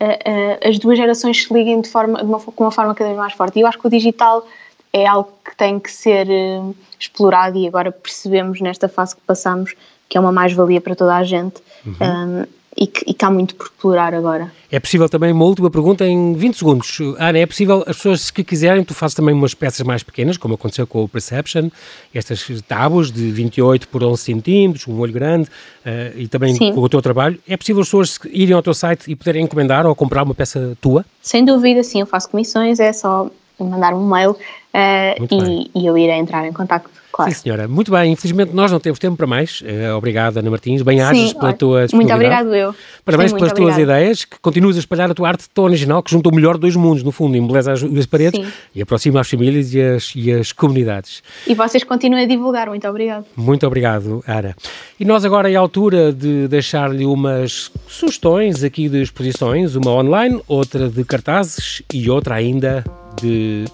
a, 0.00 0.66
a, 0.66 0.68
as 0.68 0.78
duas 0.78 0.98
gerações 0.98 1.44
se 1.44 1.52
liguem 1.52 1.80
de, 1.80 1.88
forma, 1.88 2.18
de 2.18 2.24
uma, 2.24 2.40
uma 2.56 2.70
forma 2.70 2.94
cada 2.94 3.10
vez 3.10 3.18
mais 3.18 3.32
forte. 3.32 3.58
E 3.58 3.62
eu 3.62 3.66
acho 3.66 3.78
que 3.78 3.86
o 3.86 3.90
digital 3.90 4.46
é 4.92 5.06
algo 5.06 5.32
que 5.44 5.56
tem 5.56 5.78
que 5.78 5.90
ser 5.90 6.28
uh, 6.28 6.74
explorado 6.98 7.58
e 7.58 7.66
agora 7.66 7.90
percebemos 7.90 8.60
nesta 8.60 8.88
fase 8.88 9.16
que 9.16 9.22
passamos 9.22 9.74
que 10.08 10.16
é 10.16 10.20
uma 10.20 10.32
mais-valia 10.32 10.80
para 10.80 10.94
toda 10.94 11.14
a 11.14 11.24
gente. 11.24 11.62
Uhum. 11.84 11.94
Um, 12.00 12.44
e 12.76 12.86
que, 12.86 13.04
e 13.08 13.14
que 13.14 13.24
há 13.24 13.30
muito 13.30 13.54
por 13.54 13.66
explorar 13.66 14.14
agora. 14.14 14.52
É 14.70 14.80
possível 14.80 15.08
também 15.08 15.32
uma 15.32 15.44
última 15.44 15.70
pergunta 15.70 16.04
em 16.04 16.34
20 16.34 16.58
segundos. 16.58 16.98
Ana, 17.18 17.38
é 17.38 17.46
possível 17.46 17.84
as 17.86 17.96
pessoas 17.96 18.30
que 18.30 18.42
quiserem, 18.42 18.82
tu 18.82 18.94
fazes 18.94 19.14
também 19.14 19.34
umas 19.34 19.54
peças 19.54 19.86
mais 19.86 20.02
pequenas, 20.02 20.36
como 20.36 20.54
aconteceu 20.54 20.86
com 20.86 21.04
o 21.04 21.08
Perception, 21.08 21.70
estas 22.12 22.44
tábuas 22.66 23.12
de 23.12 23.30
28 23.30 23.88
por 23.88 24.02
11 24.02 24.20
centímetros, 24.20 24.88
um 24.88 24.98
olho 24.98 25.12
grande, 25.12 25.48
uh, 25.48 26.18
e 26.18 26.26
também 26.26 26.54
Sim. 26.54 26.72
com 26.72 26.80
o 26.80 26.88
teu 26.88 27.00
trabalho. 27.00 27.38
É 27.48 27.56
possível 27.56 27.82
as 27.82 27.86
pessoas 27.86 28.18
irem 28.30 28.54
ao 28.54 28.62
teu 28.62 28.74
site 28.74 29.10
e 29.10 29.14
poderem 29.14 29.44
encomendar 29.44 29.86
ou 29.86 29.94
comprar 29.94 30.24
uma 30.24 30.34
peça 30.34 30.76
tua? 30.80 31.04
Sem 31.22 31.44
dúvida, 31.44 31.82
sim, 31.84 32.00
eu 32.00 32.06
faço 32.06 32.28
comissões, 32.28 32.80
é 32.80 32.92
só 32.92 33.30
mandar 33.58 33.94
um 33.94 34.06
mail 34.06 34.36
uh, 34.74 35.26
e, 35.30 35.70
e, 35.74 35.86
eu 35.86 35.96
irei 35.96 36.16
entrar 36.16 36.46
em 36.46 36.52
contato 36.52 36.90
Claro. 37.14 37.30
Sim, 37.30 37.42
senhora. 37.42 37.68
Muito 37.68 37.92
bem. 37.92 38.10
Infelizmente 38.10 38.52
nós 38.52 38.72
não 38.72 38.80
temos 38.80 38.98
tempo 38.98 39.16
para 39.16 39.26
mais. 39.26 39.60
Uh, 39.60 39.96
obrigado, 39.96 40.36
Ana 40.38 40.50
Martins. 40.50 40.82
Bem-ajas 40.82 41.32
pela 41.32 41.46
olha, 41.46 41.56
tua 41.56 41.86
Muito 41.92 42.12
obrigado 42.12 42.52
eu. 42.52 42.74
Parabéns 43.04 43.30
Sim, 43.30 43.36
pelas 43.36 43.52
tuas 43.52 43.78
ideias, 43.78 44.24
que 44.24 44.36
continuas 44.40 44.74
a 44.74 44.80
espalhar 44.80 45.08
a 45.08 45.14
tua 45.14 45.28
arte 45.28 45.48
tão 45.54 45.62
original, 45.62 46.02
que 46.02 46.10
junta 46.10 46.28
o 46.28 46.34
melhor 46.34 46.58
dois 46.58 46.74
mundos, 46.74 47.04
no 47.04 47.12
fundo, 47.12 47.36
embeleza 47.36 47.70
as, 47.70 47.84
as 47.84 48.06
paredes 48.06 48.44
Sim. 48.44 48.52
e 48.74 48.82
aproxima 48.82 49.20
as 49.20 49.30
famílias 49.30 49.72
e 49.72 49.80
as, 49.80 50.12
e 50.16 50.32
as 50.32 50.50
comunidades. 50.50 51.22
E 51.46 51.54
vocês 51.54 51.84
continuem 51.84 52.24
a 52.24 52.26
divulgar. 52.26 52.68
Muito 52.68 52.88
obrigado. 52.88 53.26
Muito 53.36 53.64
obrigado, 53.64 54.24
Ana. 54.26 54.56
E 54.98 55.04
nós 55.04 55.24
agora 55.24 55.48
é 55.48 55.54
a 55.54 55.60
altura 55.60 56.12
de 56.12 56.48
deixar-lhe 56.48 57.06
umas 57.06 57.70
sugestões 57.86 58.64
aqui 58.64 58.88
de 58.88 59.00
exposições, 59.00 59.76
uma 59.76 59.92
online, 59.92 60.42
outra 60.48 60.88
de 60.88 61.04
cartazes 61.04 61.80
e 61.92 62.10
outra 62.10 62.34
ainda 62.34 62.82
de 63.22 63.66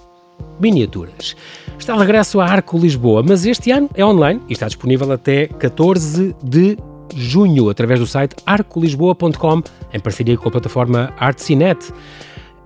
miniaturas. 0.59 1.37
Está 1.79 1.95
de 1.95 2.01
regresso 2.01 2.41
à 2.41 2.47
Arco 2.47 2.79
Lisboa, 2.79 3.23
mas 3.27 3.45
este 3.47 3.71
ano 3.71 3.89
é 3.95 4.05
online 4.05 4.41
e 4.49 4.53
está 4.53 4.67
disponível 4.67 5.11
até 5.13 5.47
14 5.47 6.35
de 6.43 6.77
junho 7.15 7.69
através 7.69 7.99
do 7.99 8.07
site 8.07 8.37
arcolisboa.com 8.47 9.63
em 9.93 10.01
parceria 10.01 10.37
com 10.37 10.49
a 10.49 10.53
plataforma 10.53 11.13
Artsinet 11.19 11.93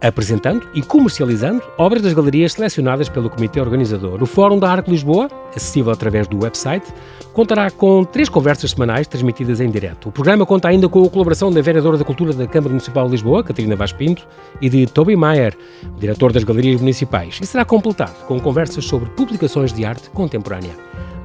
apresentando 0.00 0.68
e 0.74 0.82
comercializando 0.82 1.62
obras 1.78 2.02
das 2.02 2.12
galerias 2.12 2.52
selecionadas 2.52 3.08
pelo 3.08 3.30
comitê 3.30 3.60
organizador. 3.60 4.22
O 4.22 4.26
Fórum 4.26 4.58
da 4.58 4.70
Arco 4.70 4.90
Lisboa, 4.90 5.28
acessível 5.54 5.92
através 5.92 6.26
do 6.28 6.42
website, 6.42 6.92
contará 7.32 7.70
com 7.70 8.04
três 8.04 8.28
conversas 8.28 8.70
semanais 8.70 9.06
transmitidas 9.06 9.60
em 9.60 9.70
direto. 9.70 10.08
O 10.08 10.12
programa 10.12 10.46
conta 10.46 10.68
ainda 10.68 10.88
com 10.88 11.04
a 11.04 11.10
colaboração 11.10 11.50
da 11.50 11.60
vereadora 11.60 11.98
da 11.98 12.04
Cultura 12.04 12.32
da 12.32 12.46
Câmara 12.46 12.70
Municipal 12.70 13.06
de 13.06 13.12
Lisboa, 13.12 13.42
Catarina 13.42 13.74
Vaz 13.74 13.92
Pinto, 13.92 14.26
e 14.60 14.68
de 14.68 14.86
Toby 14.86 15.16
Mayer, 15.16 15.56
diretor 15.98 16.32
das 16.32 16.44
galerias 16.44 16.80
municipais, 16.80 17.38
e 17.42 17.46
será 17.46 17.64
completado 17.64 18.14
com 18.26 18.38
conversas 18.38 18.84
sobre 18.84 19.08
publicações 19.10 19.72
de 19.72 19.84
arte 19.84 20.10
contemporânea. 20.10 20.76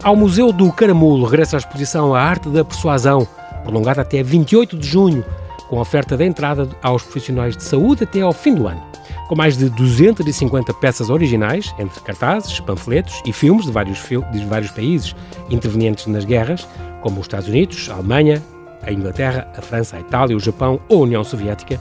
Ao 0.02 0.16
Museu 0.16 0.54
do 0.54 0.72
Caramulo 0.72 1.26
regressa 1.26 1.58
a 1.58 1.60
exposição 1.60 2.16
A 2.16 2.22
Arte 2.22 2.48
da 2.50 2.64
Persuasão, 2.64 3.28
prolongada 3.64 4.02
até 4.02 4.24
28 4.24 4.78
de 4.78 4.88
junho, 4.88 5.26
com 5.70 5.80
oferta 5.80 6.18
de 6.18 6.26
entrada 6.26 6.68
aos 6.82 7.04
profissionais 7.04 7.56
de 7.56 7.64
saúde 7.64 8.04
até 8.04 8.22
ao 8.22 8.34
fim 8.34 8.56
do 8.56 8.68
ano. 8.68 8.82
Com 9.28 9.36
mais 9.36 9.56
de 9.56 9.70
250 9.70 10.74
peças 10.74 11.12
originais, 11.12 11.74
entre 11.78 12.02
cartazes, 12.02 12.60
panfletos 12.60 13.22
e 13.24 13.32
filmes 13.32 13.66
de 13.66 13.72
vários, 13.72 14.04
de 14.04 14.46
vários 14.46 14.72
países 14.72 15.16
intervenientes 15.50 16.08
nas 16.08 16.26
guerras, 16.26 16.68
como 17.02 17.20
os 17.20 17.26
Estados 17.26 17.48
Unidos, 17.48 17.88
a 17.92 17.94
Alemanha, 17.94 18.42
a 18.82 18.92
Inglaterra, 18.92 19.48
a 19.56 19.62
França, 19.62 19.98
a 19.98 20.00
Itália, 20.00 20.36
o 20.36 20.40
Japão 20.40 20.80
ou 20.90 21.02
a 21.02 21.04
União 21.04 21.24
Soviética, 21.24 21.80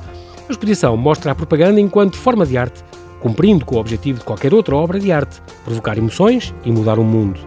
a 0.48 0.52
exposição 0.52 0.96
mostra 0.96 1.32
a 1.32 1.34
propaganda 1.34 1.80
enquanto 1.80 2.16
forma 2.16 2.44
de 2.44 2.58
arte, 2.58 2.84
cumprindo 3.20 3.64
com 3.64 3.76
o 3.76 3.80
objetivo 3.80 4.18
de 4.18 4.24
qualquer 4.24 4.52
outra 4.52 4.76
obra 4.76 5.00
de 5.00 5.10
arte, 5.10 5.40
provocar 5.64 5.96
emoções 5.96 6.54
e 6.64 6.70
mudar 6.70 6.98
o 6.98 7.04
mundo. 7.04 7.40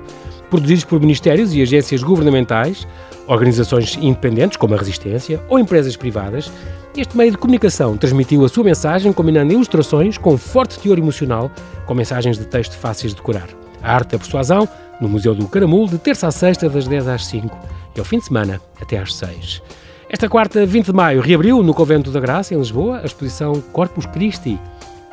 Produzidos 0.50 0.84
por 0.84 1.00
ministérios 1.00 1.54
e 1.54 1.62
agências 1.62 2.04
governamentais, 2.04 2.88
organizações 3.28 3.98
independentes, 4.02 4.58
como 4.58 4.74
a 4.74 4.78
Resistência, 4.78 5.42
ou 5.50 5.60
empresas 5.60 5.96
privadas, 5.96 6.52
este 6.96 7.16
meio 7.16 7.32
de 7.32 7.38
comunicação 7.38 7.96
transmitiu 7.96 8.44
a 8.44 8.50
sua 8.50 8.66
mensagem 8.66 9.14
combinando 9.14 9.54
ilustrações 9.54 10.18
com 10.18 10.38
forte 10.38 10.78
teor 10.78 10.98
emocional, 10.98 11.50
com 11.86 11.94
mensagens 11.94 12.38
de 12.38 12.46
texto 12.46 12.78
fáceis 12.78 13.14
de 13.14 13.18
decorar. 13.18 13.48
A 13.82 13.96
arte 13.96 14.12
da 14.12 14.20
persuasão, 14.20 14.68
no 15.00 15.08
Museu 15.08 15.34
do 15.34 15.48
Caramulo, 15.48 15.90
de 15.90 15.98
terça 15.98 16.28
a 16.28 16.32
sexta, 16.32 16.70
das 16.70 16.88
10 16.88 17.08
às 17.08 17.26
5, 17.26 17.58
e 17.96 18.00
ao 18.00 18.06
fim 18.06 18.20
de 18.20 18.26
semana, 18.26 18.62
até 18.82 18.98
às 18.98 19.16
6. 19.16 19.62
Esta 20.10 20.28
quarta, 20.28 20.66
20 20.66 20.88
de 20.88 20.94
maio, 20.94 21.22
reabriu 21.22 21.64
no 21.64 21.74
Convento 21.74 22.12
da 22.12 22.20
Graça, 22.20 22.54
em 22.54 22.58
Lisboa, 22.58 23.00
a 23.00 23.06
exposição 23.06 23.62
Corpus 23.72 24.06
Christi, 24.08 24.60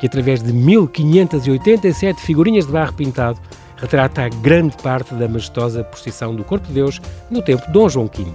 que 0.01 0.07
através 0.07 0.43
de 0.43 0.53
1587 0.53 2.21
figurinhas 2.21 2.67
de 2.67 2.73
barro 2.73 2.93
pintado, 2.93 3.39
retrata 3.79 4.29
grande 4.29 4.77
parte 4.83 5.15
da 5.15 5.27
majestosa 5.27 5.83
procissão 5.83 6.35
do 6.35 6.45
Corpo 6.45 6.67
de 6.67 6.75
Deus 6.75 7.01
no 7.31 7.41
tempo 7.41 7.67
de 7.67 7.73
Dom 7.73 7.89
João 7.89 8.07
V. 8.07 8.27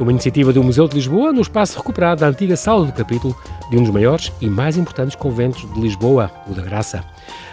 Uma 0.00 0.12
iniciativa 0.12 0.52
do 0.52 0.62
Museu 0.62 0.86
de 0.86 0.94
Lisboa 0.94 1.32
no 1.32 1.40
espaço 1.40 1.76
recuperado 1.76 2.20
da 2.20 2.28
antiga 2.28 2.56
sala 2.56 2.86
do 2.86 2.92
capítulo 2.92 3.36
de 3.70 3.76
um 3.76 3.82
dos 3.82 3.90
maiores 3.90 4.32
e 4.40 4.48
mais 4.48 4.76
importantes 4.76 5.16
conventos 5.16 5.70
de 5.74 5.80
Lisboa, 5.80 6.30
o 6.48 6.54
da 6.54 6.62
Graça. 6.62 7.04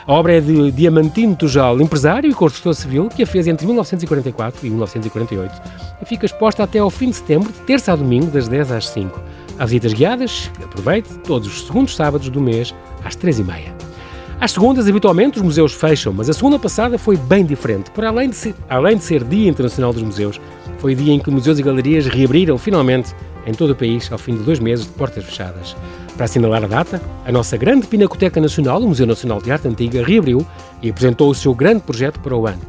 A 0.05 0.13
obra 0.13 0.37
é 0.37 0.41
de 0.41 0.71
Diamantino 0.71 1.35
Tujal, 1.35 1.81
empresário 1.81 2.29
e 2.29 2.33
construtor 2.33 2.75
civil, 2.75 3.09
que 3.09 3.23
a 3.23 3.27
fez 3.27 3.47
entre 3.47 3.65
1944 3.65 4.67
e 4.67 4.69
1948 4.69 5.61
e 5.99 6.05
fica 6.05 6.27
exposta 6.27 6.61
até 6.61 6.77
ao 6.77 6.91
fim 6.91 7.09
de 7.09 7.15
setembro, 7.15 7.51
de 7.51 7.59
terça 7.61 7.91
a 7.91 7.95
domingo, 7.95 8.27
das 8.27 8.47
10 8.47 8.71
às 8.71 8.89
5. 8.89 9.19
Há 9.57 9.65
visitas 9.65 9.93
guiadas, 9.93 10.51
aproveite, 10.63 11.09
todos 11.19 11.47
os 11.47 11.65
segundos 11.65 11.95
sábados 11.95 12.29
do 12.29 12.39
mês, 12.39 12.75
às 13.03 13.15
3h30. 13.15 13.94
Às 14.39 14.51
segundas, 14.51 14.87
habitualmente, 14.87 15.37
os 15.37 15.43
museus 15.43 15.73
fecham, 15.73 16.11
mas 16.11 16.29
a 16.29 16.33
segunda 16.33 16.59
passada 16.59 16.97
foi 16.97 17.15
bem 17.15 17.45
diferente. 17.45 17.89
Por 17.91 18.03
além 18.03 18.29
de, 18.29 18.35
ser, 18.35 18.53
além 18.69 18.97
de 18.97 19.03
ser 19.03 19.23
Dia 19.23 19.49
Internacional 19.49 19.93
dos 19.93 20.03
Museus, 20.03 20.41
foi 20.77 20.93
o 20.93 20.95
dia 20.95 21.13
em 21.13 21.19
que 21.19 21.31
museus 21.31 21.57
e 21.57 21.63
galerias 21.63 22.05
reabriram 22.05 22.57
finalmente 22.57 23.15
em 23.45 23.53
todo 23.53 23.71
o 23.71 23.75
país 23.75 24.11
ao 24.11 24.17
fim 24.17 24.35
de 24.35 24.43
dois 24.43 24.59
meses 24.59 24.85
de 24.85 24.91
portas 24.91 25.23
fechadas. 25.23 25.75
Para 26.15 26.25
assinalar 26.25 26.63
a 26.63 26.67
data, 26.67 27.01
a 27.25 27.31
nossa 27.31 27.55
grande 27.55 27.87
Pinacoteca 27.87 28.41
Nacional, 28.41 28.81
o 28.81 28.87
Museu 28.87 29.05
Nacional 29.05 29.41
de 29.41 29.51
Arte 29.51 29.67
Antiga, 29.67 30.03
reabriu 30.03 30.45
e 30.81 30.89
apresentou 30.89 31.29
o 31.29 31.35
seu 31.35 31.53
grande 31.53 31.81
projeto 31.81 32.19
para 32.19 32.35
o 32.35 32.45
ano. 32.45 32.61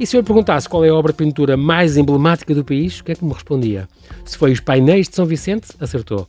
E 0.00 0.06
se 0.06 0.16
eu 0.16 0.24
perguntasse 0.24 0.66
qual 0.66 0.82
é 0.82 0.88
a 0.88 0.94
obra 0.94 1.12
de 1.12 1.18
pintura 1.18 1.58
mais 1.58 1.98
emblemática 1.98 2.54
do 2.54 2.64
país, 2.64 3.00
o 3.00 3.04
que 3.04 3.12
é 3.12 3.14
que 3.14 3.22
me 3.22 3.34
respondia? 3.34 3.86
Se 4.24 4.38
foi 4.38 4.50
os 4.50 4.58
painéis 4.58 5.10
de 5.10 5.14
São 5.14 5.26
Vicente, 5.26 5.68
acertou. 5.78 6.26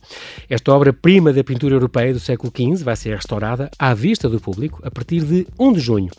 Esta 0.50 0.74
obra-prima 0.74 1.32
da 1.32 1.42
pintura 1.42 1.74
europeia 1.74 2.12
do 2.12 2.20
século 2.20 2.52
XV 2.54 2.84
vai 2.84 2.94
ser 2.96 3.14
restaurada 3.14 3.70
à 3.78 3.94
vista 3.94 4.28
do 4.28 4.38
público 4.38 4.78
a 4.84 4.90
partir 4.90 5.22
de 5.24 5.46
1 5.58 5.72
de 5.72 5.80
junho. 5.80 6.10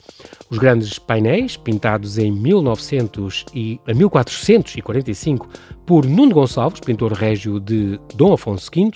Os 0.50 0.58
grandes 0.58 0.98
painéis, 0.98 1.56
pintados 1.56 2.18
em 2.18 2.32
1900 2.32 3.46
e, 3.54 3.80
1445 3.86 5.48
por 5.86 6.08
Nuno 6.08 6.34
Gonçalves, 6.34 6.80
pintor 6.80 7.14
régio 7.14 7.60
de 7.60 8.00
Dom 8.16 8.34
Afonso 8.34 8.72
V, 8.74 8.94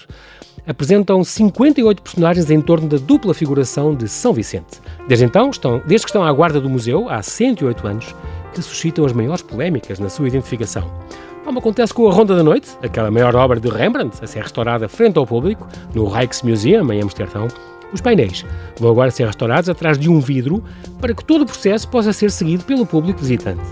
apresentam 0.66 1.24
58 1.24 2.02
personagens 2.02 2.50
em 2.50 2.60
torno 2.60 2.90
da 2.90 2.98
dupla 2.98 3.36
figuração 3.36 3.94
de 3.94 4.08
São 4.08 4.34
Vicente. 4.34 4.82
Desde 5.08 5.26
então, 5.26 5.50
estão, 5.52 5.82
desde 5.86 6.06
que 6.06 6.10
estão 6.10 6.24
à 6.24 6.34
guarda 6.34 6.60
do 6.60 6.70
museu, 6.70 7.08
há 7.08 7.22
108 7.22 7.88
anos, 7.88 8.16
que 8.54 8.62
suscitam 8.62 9.06
as 9.06 9.14
maiores 9.14 9.42
polémicas 9.42 10.00
na 10.00 10.10
sua 10.10 10.28
identificação. 10.28 10.90
Como 11.44 11.60
acontece 11.60 11.94
com 11.94 12.08
a 12.08 12.14
Ronda 12.14 12.36
da 12.36 12.44
Noite, 12.44 12.78
aquela 12.84 13.10
maior 13.10 13.36
obra 13.36 13.60
de 13.60 13.70
Rembrandt 13.70 14.18
a 14.22 14.28
ser 14.28 14.44
restaurada 14.44 14.90
frente 14.90 15.18
ao 15.18 15.26
público, 15.26 15.66
no 15.94 16.08
Rijksmuseum, 16.08 16.92
em 16.92 17.02
Amsterdão, 17.02 17.48
os 17.94 18.02
painéis 18.02 18.46
vão 18.80 18.92
agora 18.92 19.12
ser 19.12 19.26
restaurados 19.26 19.70
atrás 19.70 19.98
de 19.98 20.10
um 20.10 20.20
vidro 20.20 20.64
para 21.00 21.14
que 21.14 21.24
todo 21.24 21.44
o 21.44 21.46
processo 21.46 21.88
possa 21.88 22.12
ser 22.12 22.32
seguido 22.32 22.66
pelo 22.66 22.86
público 22.86 23.22
visitante. 23.22 23.64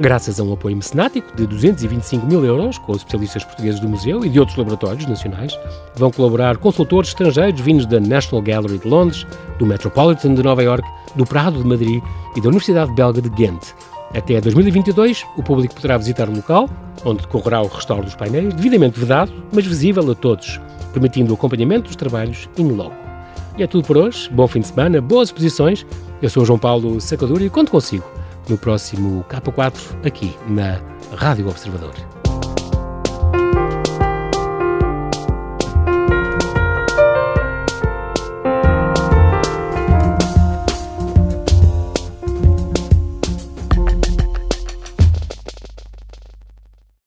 Graças 0.00 0.38
a 0.38 0.44
um 0.44 0.52
apoio 0.52 0.76
mecenático 0.76 1.36
de 1.36 1.44
225 1.44 2.24
mil 2.24 2.44
euros, 2.44 2.78
com 2.78 2.92
os 2.92 2.98
especialistas 2.98 3.42
portugueses 3.42 3.80
do 3.80 3.88
museu 3.88 4.24
e 4.24 4.28
de 4.28 4.38
outros 4.38 4.56
laboratórios 4.56 5.06
nacionais, 5.06 5.58
vão 5.96 6.12
colaborar 6.12 6.56
consultores 6.58 7.08
estrangeiros 7.08 7.60
vindos 7.60 7.84
da 7.84 7.98
National 7.98 8.40
Gallery 8.40 8.78
de 8.78 8.86
Londres, 8.86 9.26
do 9.58 9.66
Metropolitan 9.66 10.34
de 10.34 10.42
Nova 10.44 10.62
York, 10.62 10.88
do 11.16 11.26
Prado 11.26 11.60
de 11.60 11.66
Madrid 11.66 12.00
e 12.36 12.40
da 12.40 12.48
Universidade 12.48 12.92
Belga 12.92 13.20
de 13.20 13.28
Ghent. 13.30 13.74
Até 14.14 14.40
2022, 14.40 15.26
o 15.36 15.42
público 15.42 15.74
poderá 15.74 15.98
visitar 15.98 16.28
o 16.28 16.34
local, 16.34 16.68
onde 17.04 17.22
decorrerá 17.22 17.60
o 17.60 17.66
restauro 17.66 18.04
dos 18.04 18.14
painéis, 18.14 18.54
devidamente 18.54 18.98
vedado, 18.98 19.32
mas 19.52 19.66
visível 19.66 20.10
a 20.10 20.14
todos, 20.14 20.60
permitindo 20.92 21.32
o 21.32 21.34
acompanhamento 21.34 21.88
dos 21.88 21.96
trabalhos 21.96 22.48
in 22.56 22.68
loco. 22.68 22.96
E 23.58 23.62
é 23.62 23.66
tudo 23.66 23.86
por 23.86 23.96
hoje. 23.96 24.30
Bom 24.32 24.46
fim 24.46 24.60
de 24.60 24.68
semana, 24.68 25.00
boas 25.00 25.28
exposições. 25.28 25.84
Eu 26.22 26.30
sou 26.30 26.44
João 26.44 26.58
Paulo 26.58 27.00
Sacadura 27.00 27.44
e 27.44 27.50
conto 27.50 27.70
consigo 27.70 28.04
no 28.48 28.56
próximo 28.56 29.24
K4 29.28 30.06
aqui 30.06 30.34
na 30.48 30.80
Rádio 31.14 31.48
Observador. 31.48 32.17